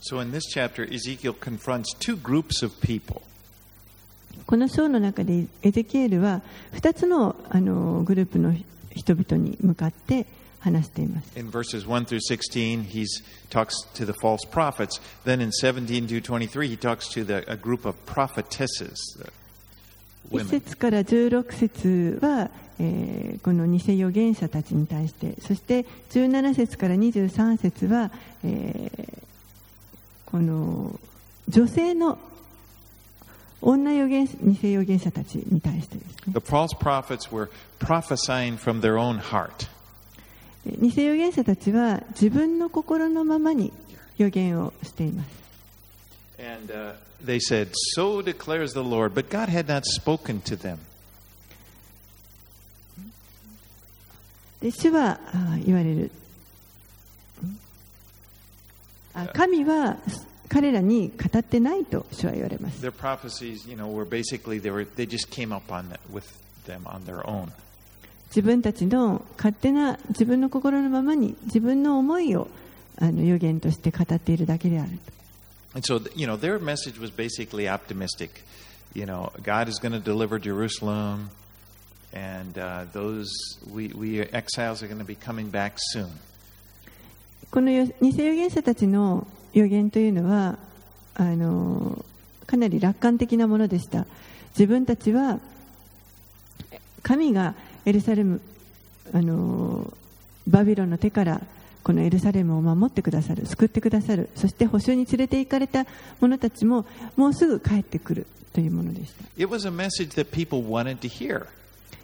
[0.01, 3.21] So in this chapter, Ezekiel confronts two groups of people.
[4.49, 6.41] この章の中でエゼキエルは
[6.73, 8.51] 2つのあのグループの
[8.95, 10.25] 人々に向かって
[10.59, 13.05] 話しています In verses 1 through 16, he
[13.51, 14.99] talks to the false prophets.
[15.23, 19.31] Then in 17 to 23, he talks to the, a group of prophetesses, the
[20.31, 20.49] 1 women.
[20.49, 28.09] 節から16節は、えーこの偽預言者たちに対してそして17節から23節は、
[28.43, 29.23] えー
[30.25, 30.99] この
[31.47, 32.17] 女性の
[33.61, 39.67] 女預言偽預言者たちに対してですね The false prophets were prophesying from their own heart.
[40.65, 43.73] 偽預言者たちは自分の心のままに
[44.15, 45.39] 預言をしています
[46.39, 46.93] And uh,
[47.23, 49.13] they said, So declares the Lord.
[49.13, 50.79] But God had not spoken to them.
[54.61, 56.11] で主はあ言われる
[59.13, 59.97] あ神は
[60.49, 66.25] 彼らに語ってないと主は言われます Their prophecies, you know, were basically they were they just came up on that, with
[66.65, 67.49] them on their own.
[68.29, 72.47] 自分たちの勝手な自分の心のままに自分の思いを
[72.97, 74.89] あの予言として語っているだけである
[75.75, 78.43] And so, you know, their message was basically optimistic.
[78.95, 81.29] You know, God is going to deliver Jerusalem,
[82.11, 83.29] and uh, those
[83.71, 86.09] we, we exiles are going to be coming back soon.
[87.51, 90.57] このよ偽預言者たちの予言というのは
[91.15, 92.03] あの
[92.45, 94.05] かなり楽観的なものでした。
[94.51, 95.39] 自分たちは
[97.03, 97.53] 神が
[97.85, 98.41] エルサレム
[99.13, 99.93] あの
[100.47, 101.41] バビロンの手から
[101.83, 105.85] このエルサレムを守ってくださる救ってくださるそして捕囚に連れて行かれた
[106.19, 106.85] 者たちも
[107.15, 109.23] もうすぐ帰ってくるというものでした。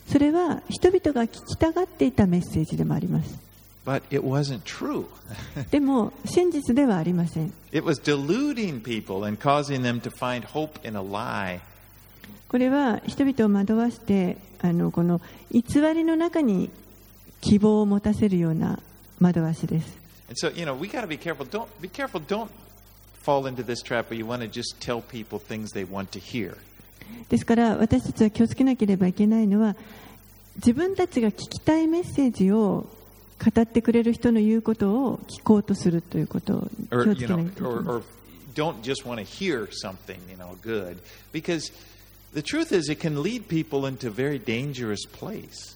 [0.07, 3.39] それは人々が聞きたがっていたメッセージでもあります
[3.85, 5.05] but it wasn't true.
[5.71, 11.59] でも真実ではありません it was deluding people and causing them to find hope in a lie.
[12.47, 15.21] これは人々を惑わしてあのこの
[15.51, 16.69] 偽りの中に
[17.41, 18.79] 希望を持たせるような
[19.21, 21.45] 惑わしです And so, you know, we got to be careful.
[21.45, 22.19] Don't be careful.
[22.19, 22.49] Don't
[23.21, 26.19] fall into this trap where you want to just tell people things they want to
[26.19, 26.57] hear.
[27.29, 29.75] ですから私たちは気をつけなければいけないのは
[30.55, 32.87] 自分たちが聞きたいメッセージを
[33.43, 38.03] 語ってくれる人の言うことを聞こうとするということを気をつけないと
[38.55, 40.97] don't just want to hear something, you know, good,
[41.33, 41.71] because
[42.33, 45.75] the truth is it can lead people into a very dangerous place.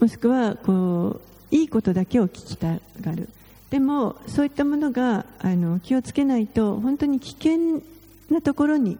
[0.00, 3.28] もしくはこういいことだけを聞きたがる
[3.70, 7.82] でもそういったものがあの気をつけないと本当に危険
[8.30, 8.98] なところに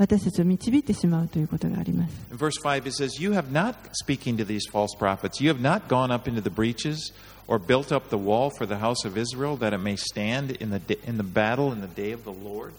[0.00, 5.44] 私たちを導いてしまうということがあります verse five, it says, "You have not speaking to these false prophets.
[5.44, 7.12] You have not gone up into the breaches."
[7.46, 10.70] Or built up the wall for the house of Israel that it may stand in
[10.70, 12.72] the, in the battle in the day of the Lord.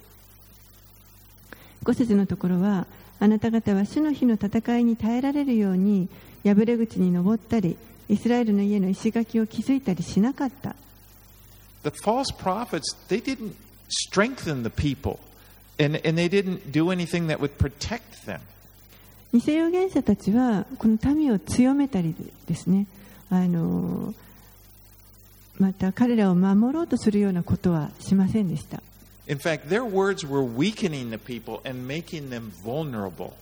[1.84, 2.88] 5節のところは
[3.20, 6.08] あなた方は主の日の戦いに耐えられるように
[6.44, 7.76] 破れ口に登ったり
[8.08, 10.76] イスラエルの家の石垣を築いたりしなかった
[11.84, 13.54] The false prophets, they didn't
[13.90, 15.20] strengthen the people,
[15.81, 18.41] and, and they didn't do anything that would protect them.
[19.33, 22.15] 偽預言者たちはこの民を強めたり
[22.47, 22.87] ですね
[23.29, 24.15] あの
[25.59, 28.83] また彼らを守ろうとするようなことはしませんでした
[29.29, 33.33] In fact, their words were weakening the people and making them vulnerable.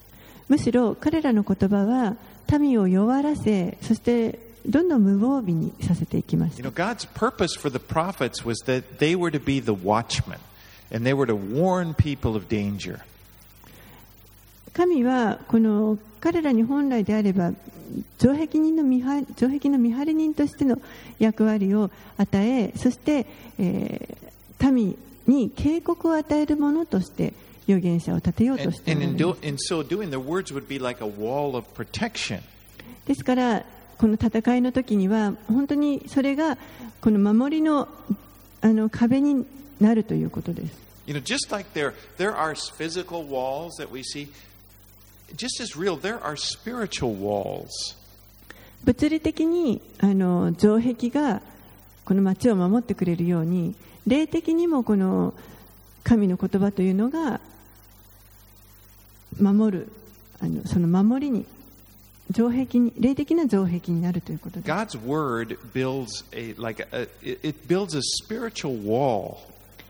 [0.48, 2.16] むしろ彼らの言葉は
[2.58, 9.72] 民を弱らせそしてどんどん無防備にさせていきまし You た know, God's purpose for the prophets was that they were to be the
[9.72, 10.38] watchmen
[10.91, 12.99] And they were to warn people of danger.
[14.73, 17.51] 神はこの彼らに本来であれば
[18.19, 20.79] 城壁人の見張城壁の見張り人としての
[21.17, 23.25] 役割を与えそして、
[23.57, 24.29] えー
[24.71, 27.33] 民に警告を与えるものとして
[27.67, 31.55] 預言者を立てようとしてお and られ in, ま do, in so doing, their words would be like a wall
[31.55, 32.41] of protection.
[33.05, 33.63] ですから
[33.97, 36.57] この戦いの時には本当にそれが
[37.01, 37.87] この守りの
[38.61, 39.45] あの壁に
[39.79, 44.27] なるということです You know, just like there, there are physical walls that we see,
[45.35, 47.67] just as real, there are spiritual walls.
[48.83, 51.41] 物理的にあの城壁が
[52.05, 53.75] この町を守ってくれるように
[54.07, 55.33] 霊的にもこの
[56.03, 57.41] 神の言葉というのが
[59.39, 59.91] 守る
[60.39, 61.45] あのその守りに
[62.33, 69.37] 城壁に霊的な城壁になるということです God's word builds a like a, it, builds a spiritual wall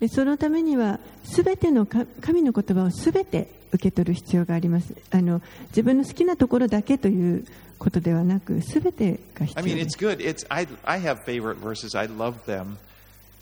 [0.00, 7.44] でそのためには全ての神の言葉を全て受け取る必要がありますあの自分の好きなところだけという
[7.78, 10.20] ことではなく全てが I mean, it's good.
[10.20, 11.96] It's I I have favorite verses.
[11.96, 12.78] I love them.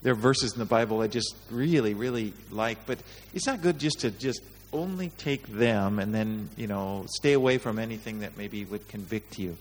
[0.02, 2.98] There are verses in the Bible I just really, really like, but
[3.34, 4.42] it's not good just to just
[4.72, 9.38] only take them and then, you know, stay away from anything that maybe would convict
[9.38, 9.56] you.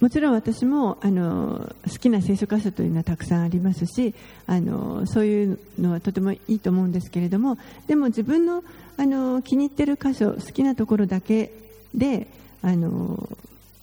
[0.00, 4.14] もちろん私もあの好きな聖書箇所というのはたくさんありますし
[4.46, 8.62] あのそういうのはとてもいいと思うんですけれどもでも自分の
[8.96, 11.52] あの気に入ってる箇所好きなところだけ
[11.94, 12.28] で
[12.62, 13.28] あの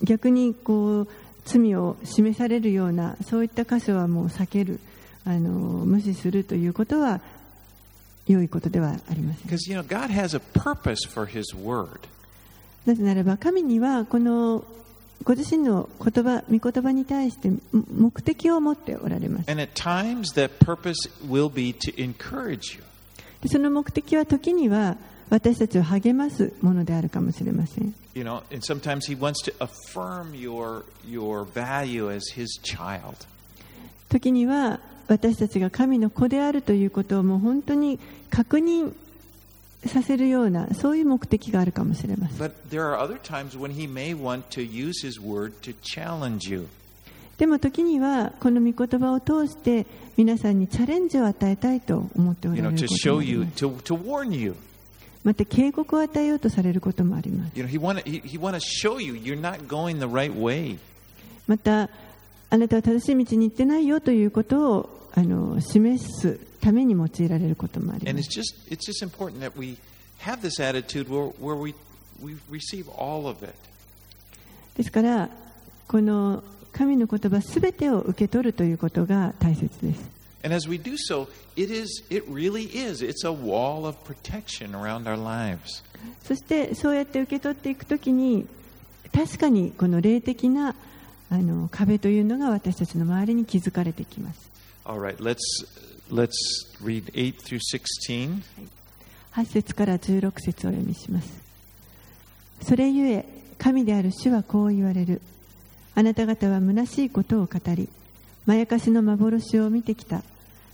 [0.03, 1.07] 逆にこう
[1.43, 4.79] 罪を示されるようなそういった箇所はもう避ける
[5.25, 7.19] あの無視するということは
[8.27, 9.83] 良いことではありません you know.
[12.85, 14.63] なぜならば神にはこの
[15.23, 19.49] ご自身の言葉、御言葉に対して目的を持っておられます。
[23.47, 24.97] その目的は時には
[25.29, 27.93] 私たちを励ますものであるかもしれません。
[34.09, 39.00] 時には私たちが神の子であるということをもう本当に確認します。
[39.85, 42.37] させるようなそういう目的があるかもしれません。
[47.37, 52.85] でも時にはこの御言葉を通して皆さんにチャレンジを与えたいと思っております。
[55.23, 57.51] また警告を与えようとされることもあります。
[61.47, 61.89] また
[62.49, 64.89] あなたは正しい道に行ってないよということを
[65.59, 66.50] 示す。
[66.61, 68.05] ために用いられることもあります。
[74.77, 75.29] ですから、
[75.87, 80.09] この神の言葉すべてを受け取るということが大切です。
[86.23, 88.47] そしてそうやって受け取っていくときに、
[89.13, 90.75] 確かにこの霊的な
[91.29, 94.49] あの壁というのが私たちの周りに築かれてきます。
[96.11, 96.33] Let's
[96.83, 98.43] read 8 through 16.
[99.33, 101.41] 8節から16節を読みします。
[102.61, 103.25] それゆえ
[103.57, 105.21] 神である主はこう言われる。
[105.95, 107.89] あなた方は虚しいことを語り
[108.45, 110.23] まやかしの幻を見てきた。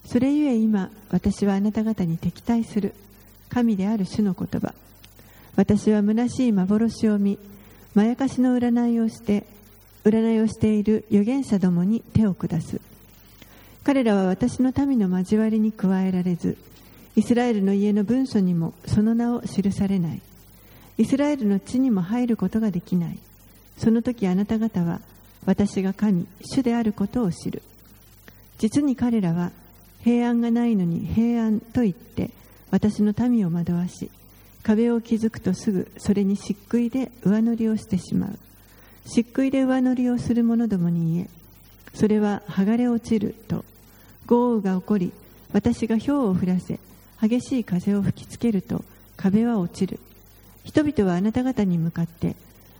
[0.05, 2.93] それゆえ今私はあなた方に敵対する。
[3.49, 4.73] 神である主の言葉。
[5.55, 7.37] 私は虚しい幻を見
[7.93, 9.43] まやかしの占いをして
[10.03, 12.81] 占いをしている預言者どもに手を下す。
[13.87, 16.57] 彼らは私の民の交わりに加えられず
[17.15, 20.21] イスラエルの家の文書にもその名を記されない。
[20.97, 23.17] イスラエルの地にも入ることができない。
[23.77, 24.99] その時あなた方は
[25.45, 27.63] 私が神主であることを知る。
[28.57, 29.53] 実に彼らは
[30.03, 32.31] 平安がないのに平安と言って
[32.71, 34.11] 私の民を惑わし
[34.63, 38.39] 壁を築くとすぐそれに漆喰で上塗りをしてしまう。
[39.05, 41.29] 漆喰で上塗りをする者どもに言え
[41.93, 43.63] それは剥がれ落ちると。
[44.27, 45.13] 豪雨が起こり
[45.53, 46.79] 私が氷を降らせ
[47.21, 48.83] 激しい風を吹きつけると
[49.15, 49.99] 壁は落ちる。
[50.63, 52.35] 人々はあなた方に向かって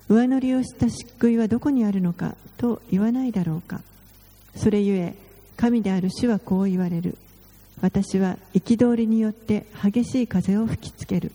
[0.09, 3.81] 上塗りをした漆喰はどこにあるのかと言わないだろうか。
[4.55, 5.15] それゆえ
[5.55, 7.17] 神である主はこう言われる。
[7.81, 11.31] 私は憤りによって激しい風を吹きつける。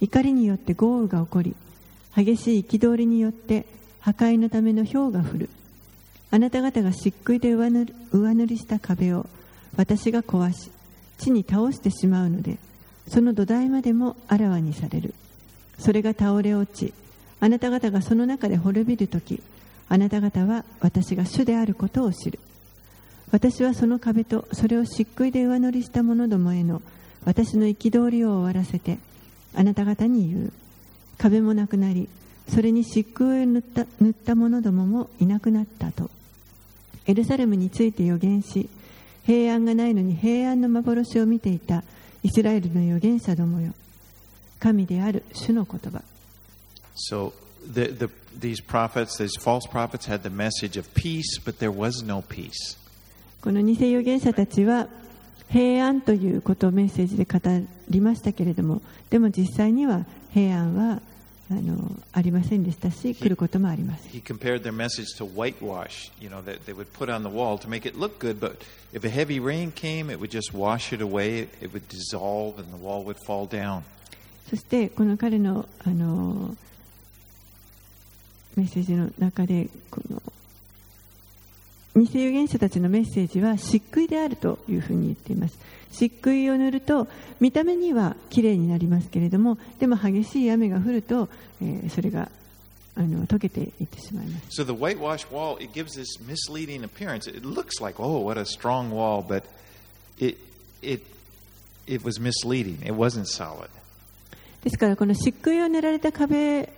[0.00, 1.54] 怒りによって豪雨が起こり
[2.16, 3.66] 激しい憤りによって
[4.00, 5.50] 破壊のための氷が降る。
[6.30, 7.70] あなた方が漆喰で上
[8.34, 9.26] 塗りした壁を
[9.76, 10.70] 私が壊し
[11.18, 12.58] 地に倒してしまうので
[13.08, 15.14] その土台までもあらわにされる。
[15.78, 16.94] それが倒れ落ち
[17.40, 19.42] あなた方がその中で滅びるとき
[19.88, 22.38] あなた方は私が主であることを知る。
[23.32, 26.82] 私はその壁とそれを漆喰で上塗りした者どもへの
[27.24, 28.98] 私の憤りを終わらせて
[29.54, 30.52] あなた方に言う。
[31.18, 32.08] 壁もなくなり
[32.48, 36.10] それに漆喰を塗った塗った者どももいなくなったと。
[37.06, 38.68] エルサレムについて予言し
[39.24, 41.84] 平安がないのに平安の幻を見ていた。
[42.22, 43.72] イスラエルの預言者どもよ。
[44.60, 46.02] 神である主の言葉。
[46.94, 47.32] So
[47.66, 48.08] the, the,
[48.38, 52.78] these prophets, these false prophets, had the message of peace, but there was no peace.
[53.42, 54.86] この偽預言者たちは
[55.48, 57.40] 平安ということをメッセージで語
[57.90, 61.02] りましたけれどもでも実際には平安は
[61.52, 67.58] あのありませんでしたし来ることもあります He compared their message to whitewash, you know, that they would put on the wall
[67.58, 68.56] to make it look good, but
[68.92, 72.72] if a heavy rain came, it would just wash it away, it would dissolve, and
[72.72, 73.82] the wall would fall down.
[74.48, 76.56] そしてこの彼のあの
[78.56, 80.22] メッセージの中でこの
[81.96, 85.58] 偽預言者たちのメッセージは漆喰であるというふうに言っています
[85.92, 87.06] 漆喰を塗ると
[87.40, 91.28] 見た目には綺麗になりますけれどもでも激しい雨が降ると、
[91.60, 92.30] えーそれが
[92.94, 97.26] あの溶けていってしまいます So the whitewash wall, it gives this misleading appearance.
[97.26, 99.44] It looks like, oh, what a strong wall, but
[100.18, 100.36] it,
[100.82, 101.02] it,
[101.86, 102.78] it was misleading.
[102.84, 103.70] It wasn't solid.
[104.62, 106.70] ですからこの漆喰を塗られた壁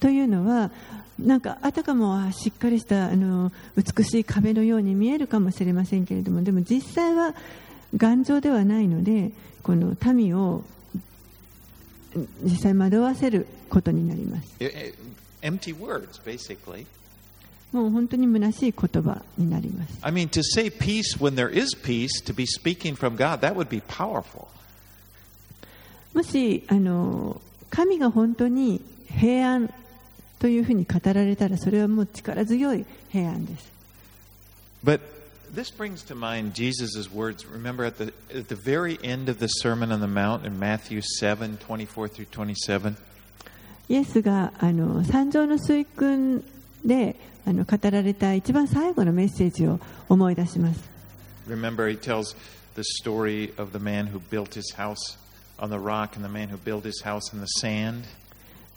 [0.00, 0.70] というのは
[1.18, 7.34] なんかあたかもあしっかりしたあの美しい壁のように見えるかもしれませんけれどもでも実際は
[7.94, 9.32] 頑丈ではないので
[9.62, 10.64] この民を
[12.42, 14.48] 実際惑わせることになります
[15.42, 16.86] empty words, basically.
[17.72, 23.40] もう本当に虚しい言葉になります I mean, to say peace when there is peace, to be speaking from God,
[23.40, 24.48] that would be powerful.
[26.14, 29.74] もしあの神が本当に平安
[30.38, 33.70] というふうに語られたらそれはもう力強い平安です
[34.84, 35.00] But
[35.56, 37.46] this brings to mind Jesus' words.
[37.46, 41.00] Remember at the, at the very end of the Sermon on the Mount in Matthew
[41.00, 42.96] 7 24 through 27?
[43.88, 46.44] イエスがあの山上の水訓
[46.84, 50.80] であの語られた一番最後のメッセージを思い出します
[51.48, 52.36] Remember, he tells
[52.74, 55.16] the story of the man who built his house
[55.58, 58.02] on the rock and the man who built his house in the sand.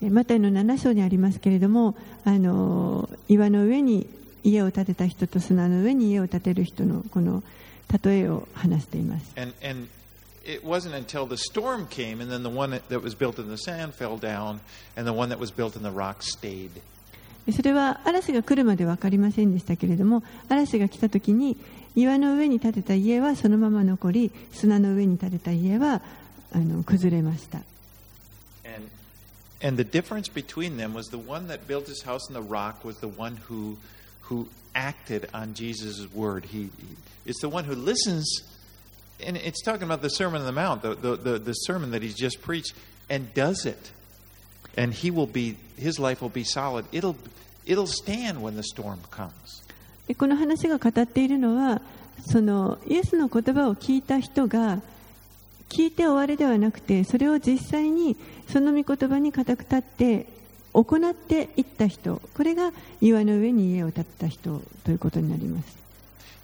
[0.02, 4.08] えマタイの7章にありますけれどもあの岩の上に
[4.44, 7.44] 家を建てた人と砂の上に家を建てる人のこの
[8.04, 9.88] 例えを話しています And, and
[10.46, 13.58] it wasn't until the storm came and then the one that, was built in the
[13.58, 14.60] sand fell down
[14.96, 16.72] and the one that was built in the rock stayed.
[17.46, 21.58] でそれは嵐が来るまで分かりませんでしたけれども嵐が来た時に
[21.96, 26.02] 岩の上に建てた家はそのまま残り砂の上に建てた家は
[26.54, 27.62] あの崩れました
[28.66, 28.90] And,
[29.62, 32.86] and the difference between them was the one that built his house in the rock
[32.86, 33.78] was the one who,
[34.29, 36.45] who acted on Jesus' word.
[36.47, 36.71] He, he-
[37.27, 38.27] it's the one who listens,
[39.25, 42.03] and it's talking about the Sermon on the Mount, the, the, the, the sermon that
[42.03, 42.75] he's just preached,
[43.09, 43.93] and does it.
[44.77, 46.85] And he will be, his life will be solid.
[46.93, 47.17] It'll,
[47.65, 49.63] it'll stand when the storm comes.
[50.07, 51.81] でこの話が語っているのは
[52.27, 54.83] そのイエスの言葉を聞いた人が
[55.71, 58.15] 聞いて終わりではなくてそれを実際に
[58.47, 60.27] その御言葉に固く立って
[60.74, 65.78] 行っていった人これが岩の上に家を建てた人ということになります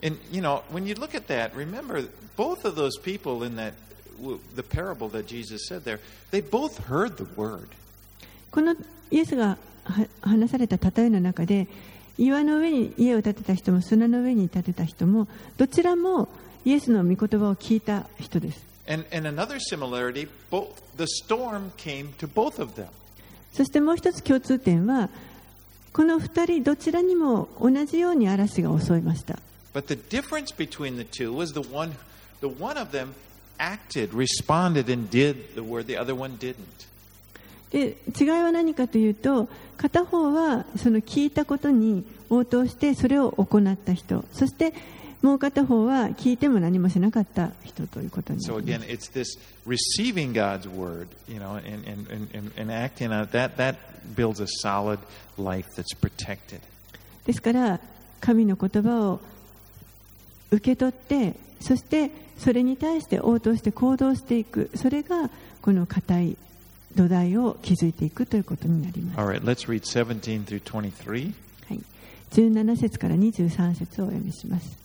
[0.04, 3.74] And, you know, when you look at that, remember, both of those people in that,
[4.56, 6.00] the parable that Jesus said there,
[6.32, 7.70] they both heard the word.
[8.52, 8.76] この
[9.10, 9.58] イエスが
[10.22, 11.68] 話された例えの中で
[12.18, 16.30] 岩の上に家を建てた人も砂の上に建てた人もどちらも
[16.64, 22.88] イエスの御言葉を聞いた人です And, and another similarity, both, the storm came to both of them.
[23.56, 25.08] そしてもう一つ共通点は、
[25.94, 29.40] この2人、どちらにも同じように嵐が襲いました。
[37.72, 39.48] で違いは何かというと、
[39.78, 44.74] 片方はその聞いたことに応答して、それを行った人、そして
[45.26, 52.72] もう片方は聞いても何もしなかった人ということにな So りま again, す it's this receiving God's word, you know, and, and, and, and,
[52.72, 53.32] acting on it.
[53.32, 53.76] That, that
[54.16, 55.00] builds a solid
[55.40, 56.62] life that's protected.
[57.26, 57.80] ですから
[58.22, 59.20] 神の言葉を
[60.52, 65.32] 受け取ってそしてそれに対して応答して行動していくそれが
[65.64, 66.38] この固い
[66.96, 71.34] 土台を築いていくということになります、All right, let's read 17 through 23.
[71.68, 71.82] はい、
[72.30, 74.85] 17節から23節をお読みします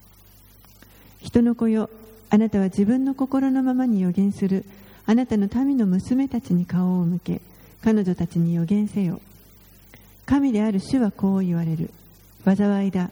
[1.22, 1.90] 人の子よ。
[2.30, 4.64] あなたは自分の心のままに予言する。
[5.06, 7.40] あなたの民の娘たちに顔を向け。
[7.82, 9.20] 彼女たちに予言せよ。
[10.26, 11.90] 神である主はこう言われる。
[12.44, 13.10] 災いだ。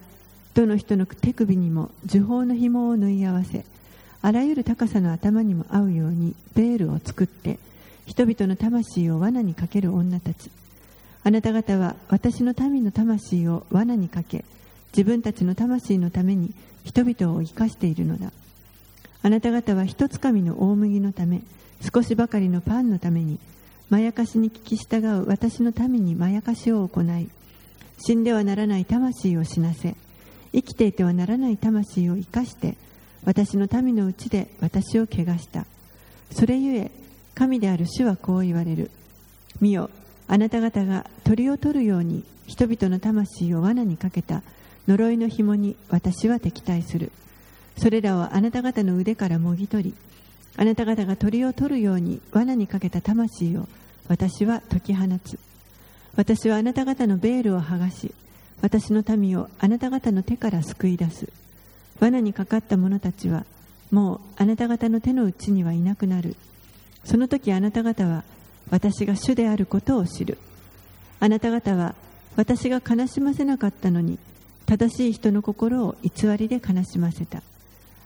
[0.55, 3.65] どの人の手首にも呪法の紐を縫い合わせ。
[4.23, 7.59] あらゆる高さの頭にも合うようにベールを作って。
[8.07, 10.51] 人々の魂を罠にかける女たち。
[11.25, 14.45] あなた方は私の民の魂を罠にかけ。
[14.93, 18.33] 自分たちの魂のために人々を生かしているのだ。
[19.23, 21.43] あなた方は一つかみの大麦のため
[21.93, 23.39] 少しばかりのパンのために
[23.91, 27.29] まやかしに聞き従う私の民にまやかしを行い
[27.99, 29.97] 死んではならない魂を死なせ
[30.53, 32.77] 生きていてはならない魂を生かして
[33.25, 35.67] 私の民のうちで私を汚した。
[36.31, 36.91] それゆえ
[37.35, 38.91] 神である主はこう言われる。
[39.61, 39.91] 見よ
[40.29, 44.43] あなた方が鳥を取るように人々の魂を罠にかけた。
[44.89, 47.13] 呪いの紐に私は敵対する。
[47.77, 49.95] それらをあなた方の腕からもぎ取り
[50.57, 53.69] あなた方が鳥を取るように罠にかけた魂を
[54.09, 55.39] 私は解き放つ。
[56.17, 58.13] 私はあなた方のベールを剥がし
[58.63, 61.29] 私の民をあなた方の手から救い出す。
[62.01, 63.45] 罠にかかった者たちは
[63.93, 66.35] もうあなた方の手の内にはいなくなる。
[67.05, 68.25] その時あなた方は
[68.71, 70.39] 私が主であることを知る。
[71.21, 71.95] あなた方は
[72.37, 74.19] 私が悲しませなかったのに
[74.69, 77.43] 正しい人の心を偽りで悲しませた。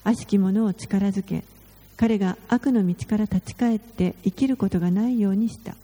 [0.05, 1.43] 悪しき者を力づけ
[1.97, 5.75] 彼が悪の道から立ち返って生きることがないようにした。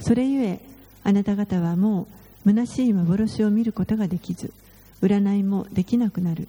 [0.00, 0.60] それゆえ
[1.04, 2.08] あなた方はも
[2.44, 4.52] う虚しい幻を見ることができず
[5.00, 6.48] 占いもできなくなる。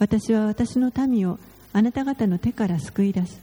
[0.00, 1.38] 私は私の民を
[1.72, 3.40] あなた方の手から救い出す。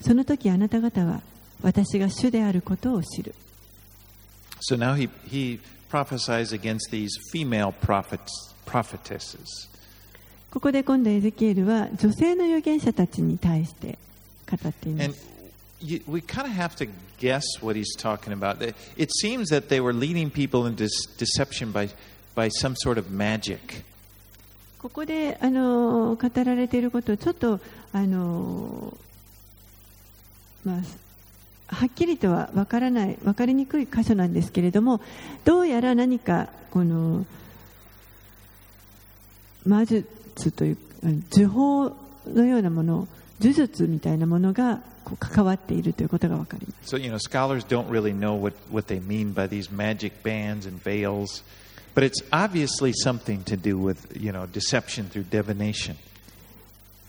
[0.00, 1.20] その時あなた方は
[1.62, 3.34] 私が主であることを知る。
[4.68, 9.68] So now he, he prophesies against these female prophets, prophetesses.
[10.50, 13.98] ここで今度エゼキエルは女性の預言者たちに対して
[14.48, 15.34] 語っています
[15.80, 16.88] you, we kind of have to
[17.18, 18.62] guess what he's talking about.
[18.62, 20.88] It- seems that they were leading people into
[21.18, 21.90] deception by,
[22.34, 23.84] by some sort of magic.
[24.78, 27.58] ここであの語られていることをちょっと
[27.92, 28.94] あの、
[30.62, 30.82] ま
[31.68, 35.00] あ、はっきりとは分からない分かりにくい箇所なんですけれども
[35.46, 37.24] どうやら何かこの
[39.66, 41.96] 魔術といううん呪法
[42.26, 43.08] のようなもの
[43.40, 50.66] 呪術みたいなものがこう関わっているということが分かります So, you know, scholars don't really know what, what they mean by these magic bands
[50.66, 51.42] and veils,
[51.94, 55.96] but it's obviously something to do with, you know, deception through divination.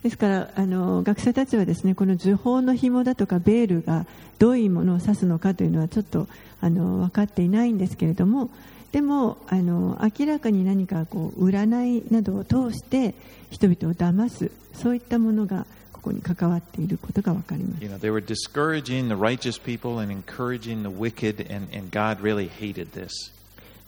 [0.04, 4.06] ですからあの学者たちはですねこの呪法の紐だとかベールが
[4.38, 6.28] どういうものを指すのかというのはちょっと
[6.62, 8.52] あの分かっていないんですけれども
[8.96, 13.14] でもあの明らかに何かこう占いなどを通して
[13.52, 22.22] 人々を騙すそういったものがここに関わっていることが分かります You know, they were discouraging the righteous people and encouraging the wicked, and, and God
[22.22, 23.10] really hated this.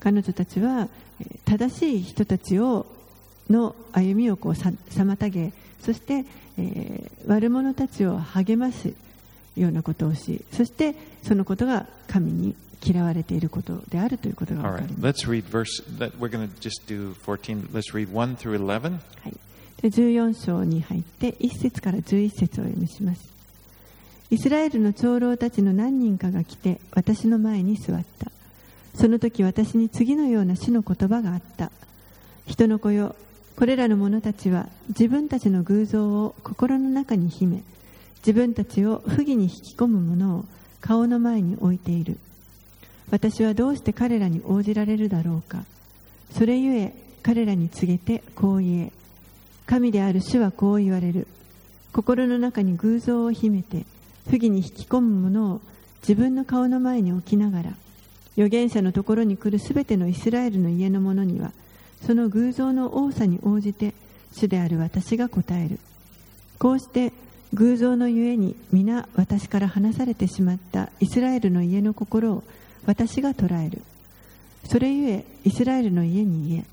[0.01, 0.89] 彼女たちは
[1.21, 2.85] えー正しい人たちを
[3.49, 6.25] の歩みをこうさ妨げそして、
[6.57, 8.93] えー悪者たちを励ます
[9.55, 15.25] ようなことをしそしてそのことが神に嫌われていることであるということが分かります。
[15.25, 15.83] let's read verse.
[15.97, 17.69] That we're going to just do 14.
[17.73, 18.91] Let's read 1 through 11.
[18.91, 19.33] はい、
[19.81, 23.37] で14章に入って1節から11節をお読みします。
[24.29, 28.31] イスラエルの長老たちの何人かが来て私の前に座った。
[28.93, 31.71] その時私に次のような死の言葉があった。
[32.45, 33.15] 人の子よ、
[33.55, 37.63] これらの者たちは自分たちの偶像を心の中に秘め、
[38.19, 40.45] 自分たちを不義に引き込む者を
[40.81, 42.17] 顔の前に置いている。
[43.09, 45.63] 私はどうして彼らに応じられるだろうか。
[46.33, 46.93] それゆえ
[47.23, 48.91] 彼らに告げてこう言え。
[49.65, 51.27] 神である主はこう言われる。
[51.93, 53.85] 心の中に偶像を秘めて、
[54.29, 55.61] 不義に引き込む者を
[56.01, 57.71] 自分の顔の前に置きながら、
[58.33, 61.51] 預言者のところに来るすべてのイスラエルの家の者には、
[62.05, 63.93] その偶像の多さに応じて、
[64.31, 65.79] 主である私が答える。
[66.59, 67.13] こうして、
[67.53, 72.43] 偶像のゆえに皆私から離されてしまったイスラエルの家の心を
[72.87, 73.83] 私が捕らえる。
[74.63, 76.65] それゆえイスラエルの家に言え。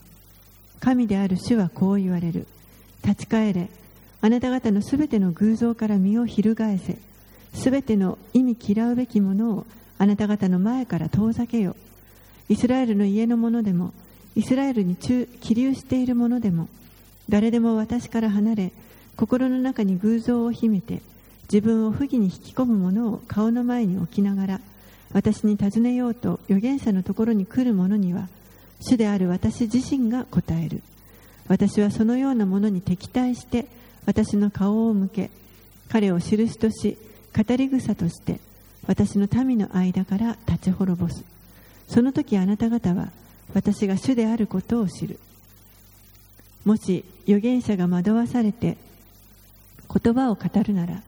[0.80, 2.46] 神である主はこう言われる。
[3.04, 3.68] 立ち返れ。
[4.22, 6.96] あなた方のすべての偶像から身を翻せ。
[7.52, 9.66] すべての意味嫌うべきものを
[9.98, 11.76] あなた方の前から遠ざけよ。
[12.48, 13.92] イスラエルの家のものでも
[14.36, 16.68] イスラエルに中起立しているものでも
[17.28, 18.72] 誰でも私から離れ
[19.16, 21.00] 心の中に偶像を秘めて
[21.44, 24.60] 自分を不義に引き込む者を顔の前に置きながら
[25.14, 28.28] 私に尋ねようと預言者のところに来る者には
[28.80, 30.82] 主である私自身が答える。
[31.46, 33.66] 私はそのようなものに敵対して
[34.06, 35.30] 私の顔を向け
[35.88, 36.98] 彼を印とし
[37.36, 38.40] 語り草として
[38.86, 41.22] 私の民の間から立ち滅ぼす。
[41.88, 43.10] その時あなた方は
[43.54, 45.20] 私が主であることを知る。
[46.64, 48.76] もし預言者が惑わされて
[50.02, 51.02] 言葉を語るなら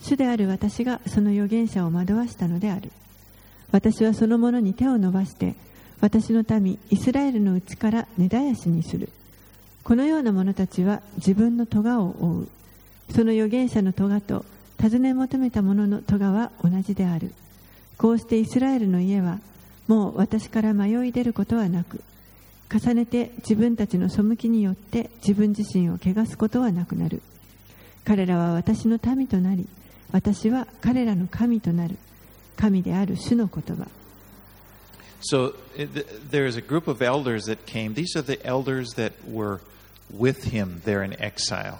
[0.00, 2.90] 主である私がその預言者を惑わしたのである。
[3.74, 5.56] 私はその者に手を伸ばして
[6.00, 9.08] 私の民イスラエルのうちから根絶やしにする。
[9.82, 12.48] このような者たちは自分の咎を負う。
[13.10, 14.44] その預言者の咎と
[14.78, 17.32] 尋ね求めた者の咎は同じである。
[17.98, 19.40] こうしてイスラエルの家は
[19.88, 22.00] もう私から迷い出ることはなく
[22.72, 27.22] 重ねて自分たちの背きによって自分自身を汚すことはなくなる。
[28.04, 29.66] 彼らは私の民となり
[30.12, 31.96] 私は彼らの神となる。
[32.56, 33.86] 神である主の言葉
[35.20, 35.54] So
[36.30, 37.94] there is a group of elders that came.
[37.94, 39.60] These are the elders that were
[40.10, 41.78] with him there in exile.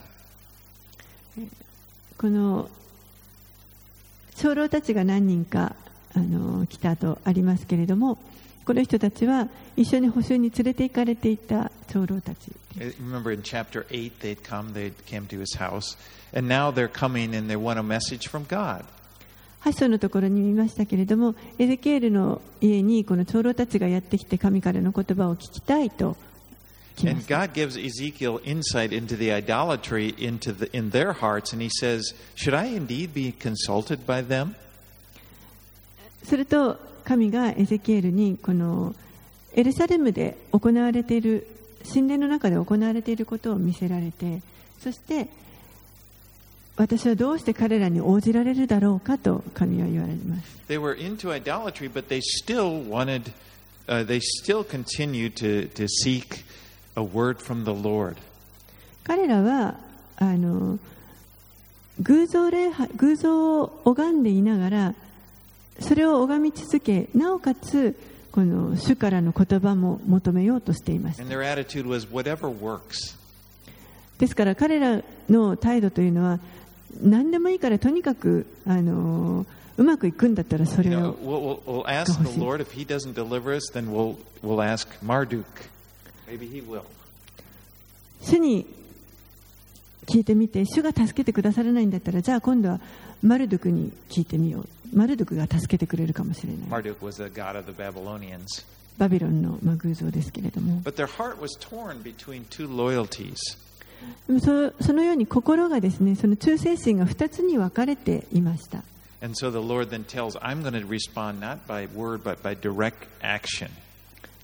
[2.16, 2.70] この
[4.36, 5.74] 長老たちが何人か
[6.14, 8.18] あの来たとありますけれども
[8.64, 15.96] この人たちは一緒に補修に連れて行かれていた長老たち Uh, Remember in chapter 8, they'd come, they came to his house,
[16.32, 18.84] and now they're coming and they want a message from God.
[19.64, 26.16] 8章のところに見ましたけれどもエゼキエルの家にこの長老たちがやってきて神からの言葉を聞きたいと
[27.02, 31.68] And God gives Ezekiel insight into the idolatry into the, in their hearts, and he
[31.68, 34.54] says, Should I indeed be consulted by them?
[36.22, 38.94] すると神がエゼキエルにこの
[39.54, 41.48] エルサレムで行われている
[41.84, 44.40] 神殿の中で行われていることを見せられて
[44.78, 45.28] そして
[46.76, 50.58] 私はどうして彼らに応じられるだろうかと神は言われます。
[59.04, 59.76] 彼らは
[62.00, 64.94] 偶像,礼偶像を拝んでいながら、
[65.78, 67.94] それを拝み続け、なおかつ、
[68.32, 71.18] この主からの言葉も求めようとしています。
[74.18, 76.40] ですから彼らの態度というのは、
[77.02, 82.94] 何でもいいからとにかく、あの、うまくいくんだったらそれを聞いてみ
[88.20, 88.66] 主に
[90.06, 92.80] 聞いてみて主が助けてくださらないんだったらじゃあ今度は
[93.22, 94.96] マルドクに聞いてみよう。
[94.96, 96.84] マルドクが助けてくれるかもしれない。
[98.96, 100.80] バビロンの偶像ですけれども。
[100.82, 103.34] But their heart was torn between two loyalties.
[104.26, 108.82] でもそそのように心がですねその忠誠心が2つに分かれていました
[109.22, 112.54] And so the Lord then tells, I'm going to respond not by word, but by
[112.54, 113.70] direct action.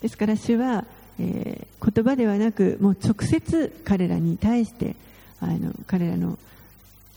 [0.01, 0.85] ですから主は、
[1.19, 4.97] えー言葉ではなくもう直接彼らに対して
[5.41, 6.39] あの彼らの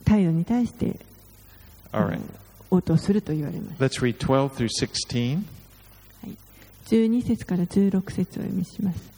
[0.05, 0.97] 態度に対して、
[1.91, 2.17] right.
[2.17, 2.21] の
[2.71, 5.43] 応答すると言われます Let's read 12 through 16.
[6.85, 9.12] 12節から16節をお読みします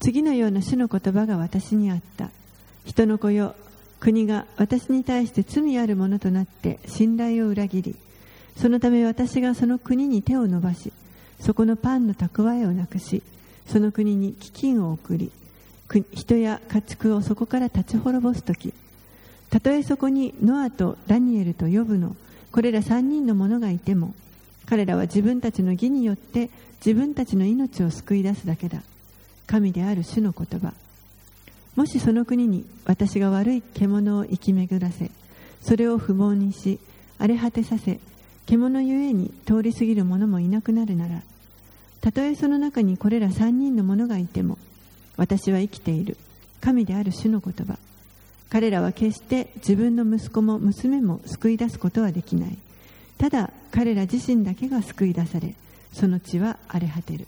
[0.00, 2.30] 次のような主の言葉が私にあった。
[2.84, 3.54] 人の子よ
[4.00, 7.96] 国が私に対して罪あるものとなって信頼を裏切り
[8.56, 10.92] そのため私がその国に手を伸ばし
[11.38, 13.22] そこのパンの蓄えをなくし
[13.66, 15.30] その国に飢饉を送り
[16.12, 18.72] 人や家畜をそこから立ち滅ぼす時
[19.50, 22.16] たとえそこにノアとダニエルとヨブの
[22.52, 24.14] これら3人の者がいても
[24.66, 26.50] 彼らは自分たちの義によって
[26.84, 28.82] 自分たちの命を救い出すだけだ。
[29.50, 30.72] 神である主の言葉。
[31.74, 35.10] もしその国に私が悪い獣を生き巡らせ
[35.60, 36.78] それを不毛にし
[37.18, 37.98] 荒れ果てさせ
[38.46, 41.22] 獣ゆえに通り過ぎる者もいなくなるなら
[42.00, 44.58] たとえその中にこれら3人の者がいても
[45.16, 46.16] 私は生きている。
[46.60, 47.78] 神である主の言葉。
[48.50, 52.58] 彼らは決して自分の息子も娘も救い出すことはできない。
[53.18, 55.54] ただ彼ら自身だけが救い出され
[55.92, 57.26] その地は荒れ果てる。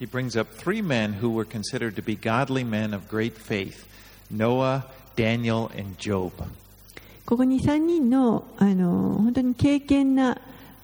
[0.00, 3.86] He brings up three men who were considered to be godly men of great faith
[4.30, 4.84] Noah,
[5.16, 6.32] Daniel, and Job.
[7.26, 10.38] ここに3人のあの本当に敬虔な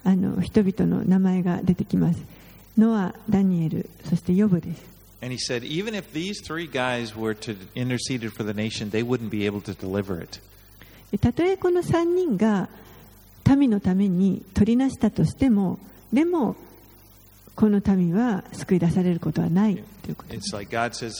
[0.04, 2.22] あの人々の名前が出てきます。
[2.78, 4.90] ノア、ダニエル、そしてヨブです。
[5.22, 9.28] And he said, even if these three guys were to intercede for the nation, they wouldn't
[9.28, 10.40] be able to deliver it.
[11.10, 12.68] でたとえこの3人が
[13.56, 15.78] 民のために取りなしたとしても、
[16.12, 16.56] でも
[17.60, 20.56] この民は救い出されることはないということです。
[20.56, 21.12] Like says.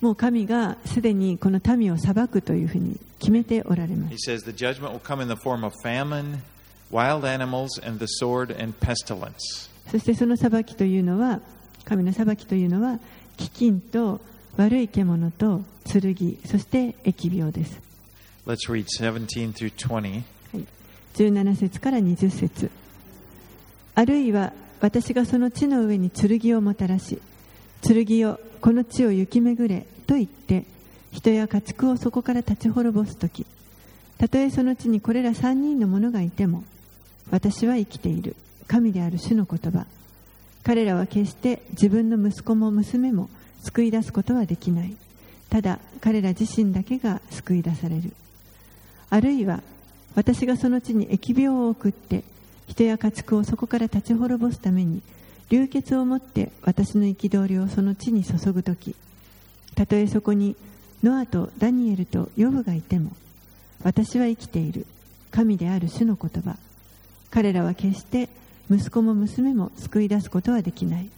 [0.00, 4.30] もう神がすでにこの民を裁くというふうに決めておられま He す。
[4.30, 6.38] says the judgment will come in the form of famine,
[6.92, 9.34] wild animals, and the sword and pestilence.
[9.90, 11.40] そしてその裁きというのは、
[11.84, 13.00] 神の裁きというのは、
[13.38, 14.20] 飢饉と
[14.56, 16.14] 悪い獣と剣、
[16.46, 17.80] そして疫病です。
[18.46, 20.22] Let's read 17 through 20.
[21.14, 22.70] 17節から20節
[23.94, 27.20] あるいは私がその地の上に剣をもたらし
[27.82, 30.64] 剣よこの地を行き巡れと言って
[31.10, 33.46] 人や家畜をそこから立ち滅ぼす時
[34.18, 36.64] たとえその地にこれら3人の者がいても
[37.30, 38.36] 私は生きている。
[38.66, 39.86] 神である主の言葉。
[40.62, 43.28] 彼らは決して自分の息子も娘も
[43.62, 44.94] 救い出すことはできない。
[45.50, 48.12] ただ彼ら自身だけが救い出される。
[49.10, 49.62] あるいは
[50.14, 52.22] 私がその地に疫病を送って
[52.72, 55.02] 人や家畜をそこから立ち滅ぼすために
[55.50, 58.94] 流血をもって私の憤りをその地に注ぐ時
[59.74, 60.56] たとえそこに
[61.02, 63.10] ノアとダニエルとヨブがいても
[63.84, 64.86] 私は生きている。
[65.30, 66.56] 神である主の言葉。
[67.30, 68.28] 彼らは決して
[68.70, 71.08] 息子も娘も救い出すことはできない。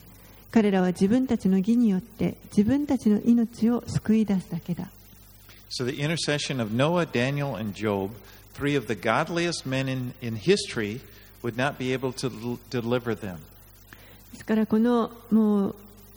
[0.50, 4.88] 彼らは自分たちの義によって自分たちの命を救い出すだけだ。
[5.68, 8.11] So the intercession of Noah, Daniel, and Job,
[8.55, 11.00] three of the godliest men in, in history,
[11.45, 13.36] would not be able to deliver them.
[14.32, 15.74] ですからこのもう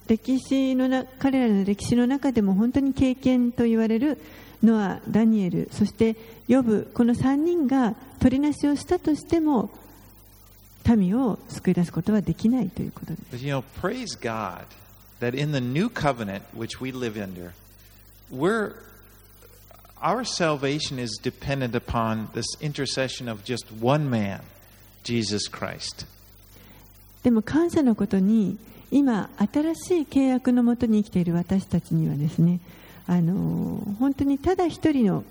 [0.07, 4.17] 歴史のな彼らの歴史の中でも本当に経験と言われる
[4.63, 6.15] ノア、ダニエル、そして
[6.47, 9.69] ヨブ、この3人が取りなしをしたとしても
[10.88, 13.36] 民を救い出すことはできないということです。
[13.36, 14.65] But you know, praise God
[15.19, 17.51] that in the new covenant which we live under,
[18.32, 18.75] we're
[20.01, 24.41] our salvation is dependent upon this intercession of just one man,
[25.07, 26.05] Jesus Christ.
[27.23, 28.57] でも感謝のことに
[28.91, 32.59] 今新しい契約のもとに生きている私たちにはですね
[33.07, 35.23] あの本当にただ一人の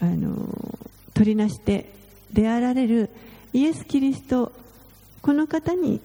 [0.00, 0.78] あの
[1.14, 1.92] 取りなして
[2.32, 3.10] であられる
[3.52, 4.52] イエス・キリスト
[5.22, 6.00] この方に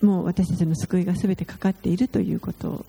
[0.00, 2.84] もう私たちの救いが全てかかっているということ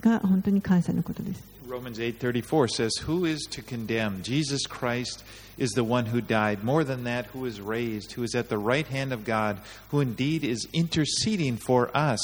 [0.00, 4.22] が本当に感謝のことです Romans 8:34 says, "Who is to condemn?
[4.22, 5.22] Jesus Christ
[5.58, 8.56] is the one who died, more than that who is raised, who is at the
[8.56, 9.58] right hand of God,
[9.92, 12.18] who indeed is interceding for us."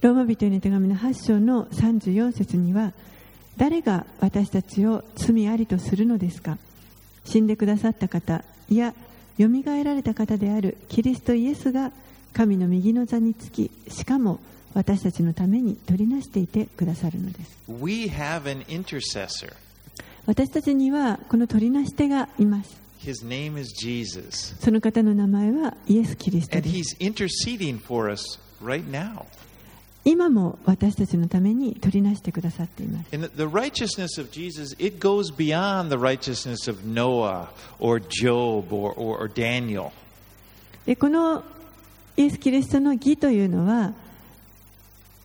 [0.00, 2.92] ローマ人への手紙の8章の34節には
[3.56, 6.58] 誰が私たちを罪ありとするのですか
[7.24, 8.94] 死んでくださった方いや
[9.38, 11.92] よみがえられた方であるキリストイエスが
[12.32, 14.40] 神の右の座につきしかも
[14.74, 19.52] 私たちのために取りなしていてくださるのです We have an intercessor.
[20.26, 24.54] 私たちにはこの取りなし手がいます His name is Jesus.
[24.60, 29.24] その方の名前はイエス・キリスト And です he's interceding for us right now.
[30.04, 37.48] 今も私たちのために取りなしてくださっています And the righteousness of Jesus, it goes beyond the righteousness of Noah
[37.78, 39.90] or Job or, or, or Daniel.
[40.86, 41.44] でこの
[42.16, 43.94] イエス・キリストの義というのは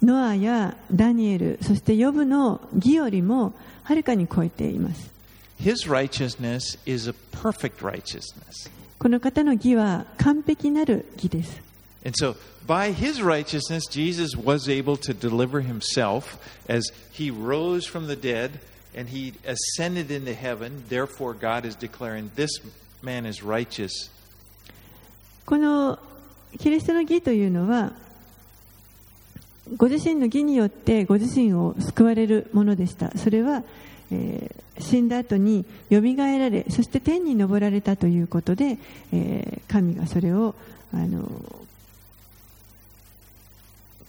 [0.02, 5.12] ノアやダニエルそしてヨブの義よりもはるかに超えています
[5.60, 8.70] His righteousness is a perfect righteousness.
[9.00, 11.62] この方の義は完璧なる義です
[12.06, 12.36] And so,
[12.66, 16.38] by his righteousness, Jesus was able to deliver himself
[16.70, 18.60] as he rose from the dead
[18.95, 20.84] and he ascended into heaven.
[20.89, 22.50] Therefore, God is declaring this
[23.02, 24.12] man is righteous.
[25.45, 25.98] この
[26.60, 27.93] キリストの義というのは
[29.76, 33.63] ご自身の義によってご自身を救われるものでしたそれは、
[34.11, 38.78] えー死んだ後によみがえられそして天に昇られたということで、
[39.11, 40.53] えー神がそれを
[40.93, 41.28] あの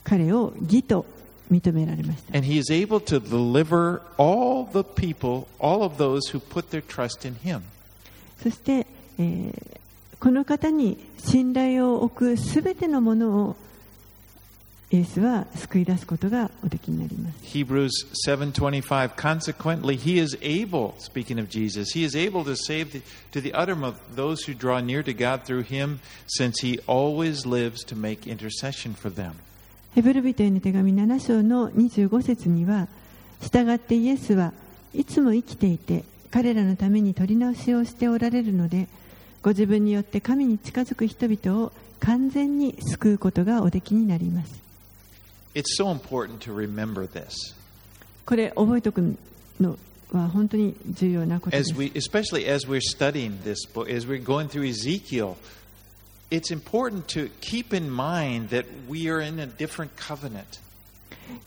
[0.05, 1.07] 彼を義と
[1.51, 6.83] 認められました And he is able to deliver all the people, all of those who put their
[6.83, 7.63] trust in him.
[8.43, 8.87] そして、
[9.19, 9.79] えー
[10.21, 13.57] この方に信頼を置くすべてのものを
[14.91, 17.91] イエスは救い出すことがおできになります Hebrews
[18.27, 23.43] 7:25 Consequently he is able speaking of Jesus he is able to save the, to
[23.43, 27.97] the uttermost those who draw near to God through him since he always lives to
[27.97, 29.33] make intercession for them.
[29.95, 32.89] ヘブル人への手紙7章の25節には、
[33.41, 34.53] 従ってイエスは
[34.95, 38.87] いつも生きていて、彼らのために取り直しをしておられるので、
[39.43, 44.68] ご自分によって神に近づく人々を完全に救うことがおできになります。
[45.56, 47.34] It's so important to remember this
[48.26, 49.18] これ覚えておく
[49.60, 49.78] の
[50.12, 51.80] は本当に重要なことで as す。
[51.80, 55.36] we, especially as we're studying this book, as we're going through Ezekiel.
[56.32, 60.60] It's important to keep in mind that we are in a different covenant.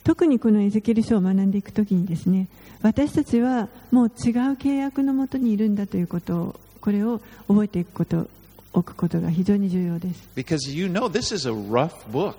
[0.05, 2.49] 特にこのエゼキエル書を学んでいくときにですね、
[2.83, 4.13] 私たちはもう違う
[4.55, 8.29] 契約のもとにいるんだということを、これを覚えていくこと、
[8.73, 10.29] 置くことが非常に重要です。
[10.37, 12.37] Because you know this is a rough book.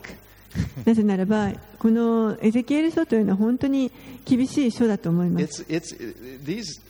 [0.84, 3.90] なぜならば、このエゼキエル書というのは本当に
[4.24, 5.62] 厳しい書だと思います。
[5.64, 5.96] It's,
[6.46, 6.80] it's.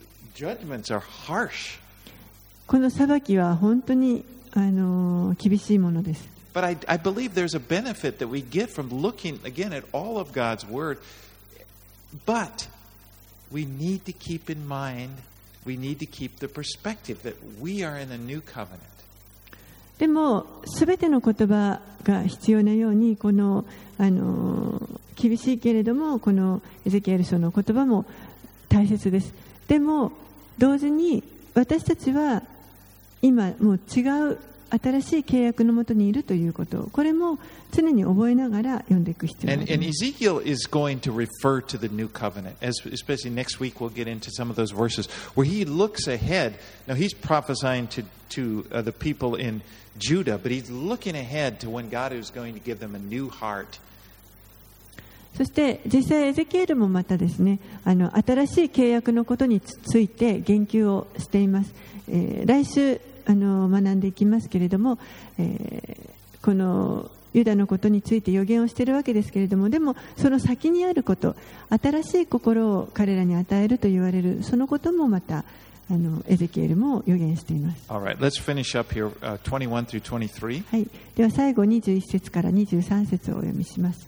[2.66, 6.28] この裁きは本当にあの厳しいものです。
[6.54, 10.32] But I, I believe there's a benefit that we get from looking again at all of
[10.32, 10.98] God's Word.
[12.26, 12.68] But
[13.50, 15.22] we need to keep in mind,
[15.64, 18.91] we need to keep the perspective that we are in a new covenant.
[19.98, 23.64] でも、すべての言葉が必要なように、この
[23.98, 28.04] あの厳しいけれども、このエゼキエル書の言葉も
[28.68, 29.32] 大切です。
[29.68, 30.12] でも、
[30.58, 31.22] 同時に
[31.54, 32.42] 私たちは
[33.20, 34.00] 今、もう違
[34.32, 34.38] う
[34.78, 37.38] 新しい契約のもとにいるということ、これも
[37.72, 40.04] 常に覚えながら読んでいく必要があ And, り and ます。
[40.04, 44.30] Ezekiel is going to refer to the new covenant, as, especially next week we'll get into
[44.30, 46.54] some of those verses where he looks ahead.
[46.86, 49.62] Now he's prophesying to, to uh, the people in
[49.98, 53.28] Judah, but he's looking ahead to when God is going to give them a new
[53.28, 53.78] heart.
[55.36, 61.74] そして実際エゼキエルもまたですねあの新しい契約のことにつついて言及をしています、
[62.08, 64.98] えー来週あの学んでいきますけれども、
[65.38, 71.34] えーこのユダのことについて予言をしているわけですけれどもでもその先にあること
[71.70, 75.44] 新しい心を彼らに与えると言われるそのこともまた
[75.90, 77.90] あのエゼキエルも予言しています。
[77.90, 80.64] All right, let's finish up here uh, 21 through 23.
[80.70, 84.06] はい、では最後21節から23節をお読みします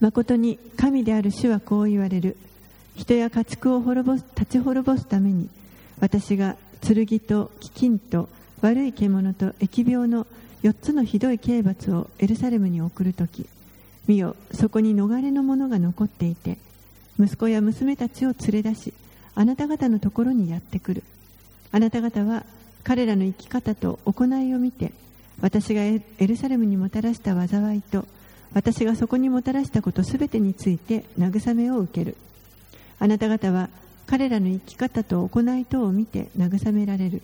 [0.00, 2.36] 誠に神である主はこう言われる。
[2.96, 5.48] 人や家畜を滅ぼす立ち滅ぼすために
[6.00, 8.28] 私が剣と飢饉と
[8.60, 10.26] 悪い獣と疫病の
[10.62, 13.46] 4つのひどい刑罰をエルサレムに送るとき
[14.06, 16.58] 見よそこに逃れの者が残っていて
[17.18, 18.94] 息子や娘たちを連れ出し
[19.34, 21.04] あなた方のところにやってくる。
[21.72, 22.44] あなた方は
[22.82, 24.92] 彼らの生き方と行いを見て
[25.40, 28.06] 私がエルサレムにもたらした災いと
[28.52, 32.16] 私がそこにもたらしたことすべてについて慰めを受ける。
[32.98, 33.70] あなた方は
[34.10, 37.22] 彼らの生き方と行いとを見て慰められる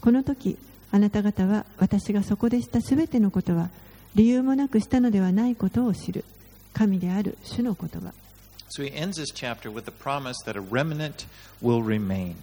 [0.00, 0.56] この時
[0.90, 3.68] あなた方は私がそこでしたすべてのことは
[4.14, 6.24] 理由もなくしたのではないことを知る
[6.72, 8.14] 神である主の言葉
[8.74, 11.26] So he ends this chapter with the promise that a remnant
[11.62, 12.36] will remain.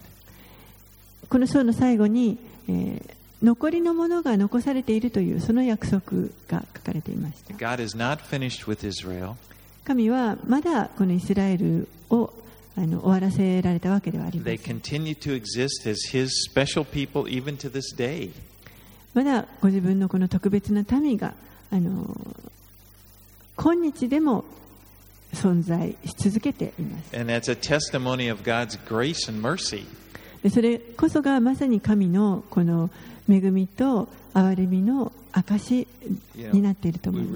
[1.28, 2.38] この章の最後に、
[2.68, 9.34] えー残りのものが残されているというその約束が書かれていました God is not finished with Israel.
[9.82, 12.34] 神はまだこのイスラエルを
[12.76, 14.54] あの終わらせられたわけではありません。
[19.12, 21.34] まだご自分のこの特別な民が、
[21.70, 22.16] あの
[23.56, 24.44] 今日でも
[25.34, 27.16] 存在し続けています。
[30.48, 32.88] それこそがまさに神のこの
[33.28, 35.86] 恵みと憐れみの証
[36.34, 37.34] になっていると思います。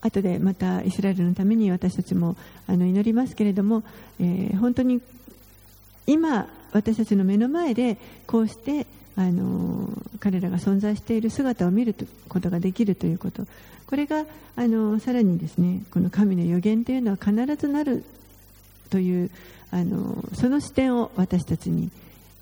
[0.00, 2.36] 後でまたイスラエルのために私たちも
[2.66, 3.82] あの祈りますけれども、
[4.20, 5.00] えー、本当に
[6.06, 8.86] 今私たちの目の前でこうして、
[9.16, 9.88] あの
[10.20, 11.94] 彼らが存在している姿を見る
[12.28, 13.46] ことができるということ
[13.86, 14.24] これが
[14.56, 18.04] あのさらにですねこの神の予言というのは必ずなる
[18.90, 19.30] という
[19.70, 21.90] あのその視点を私たちに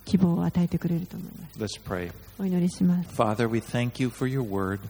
[0.04, 1.74] 希望を与えてくれると思います.
[2.38, 4.80] お祈りします Father, we thank you for your word.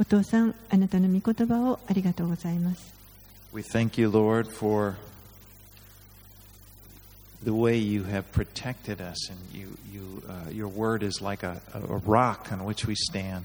[0.00, 2.94] お父さんあなたの御言葉をありがとうございます
[3.52, 4.94] We thank you, Lord, for
[7.43, 11.61] the way you have protected us, and you, you, uh, your word is like a,
[11.73, 13.43] a rock on which we stand.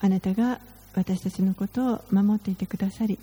[0.00, 0.58] あなたが
[0.96, 3.18] 私たちのことを守っていてくださり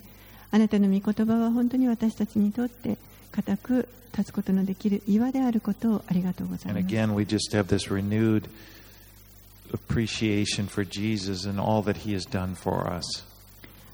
[0.50, 2.96] あなたの御言葉は本当に私たちにとって
[3.30, 8.48] 固く立つことのできる岩であることをありがとうござい And ます again, we just have this renewed
[9.72, 13.24] appreciation for Jesus and all that he has done for us.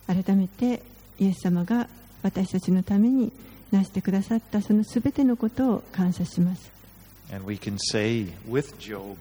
[0.07, 0.81] 改めて
[1.19, 1.89] イエス様が
[2.23, 3.33] 私たちのために
[3.72, 6.72] 成してくださったそのすべてのことを感謝します。
[7.34, 9.16] And we can say with Job,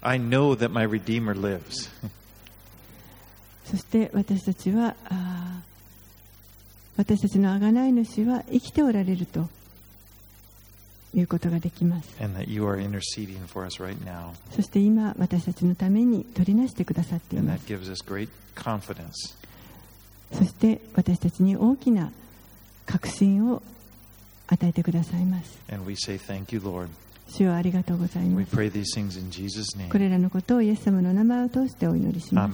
[0.00, 1.90] I know that my Redeemer lives.
[3.64, 4.96] そして私たちは
[6.96, 9.48] 私たちの贖い主は生きておられると
[11.14, 12.08] いうことができます。
[12.18, 12.36] Right、
[14.50, 17.66] そして今私たちのために取りなしてくださっています。
[20.32, 22.10] そして私たちに大きな
[22.86, 23.62] 確信を
[24.54, 25.58] 与えてくださいます。
[27.28, 28.50] 主をありがとうございます。
[29.90, 32.52] これらのことをイエス様の名前を通してお祈りします。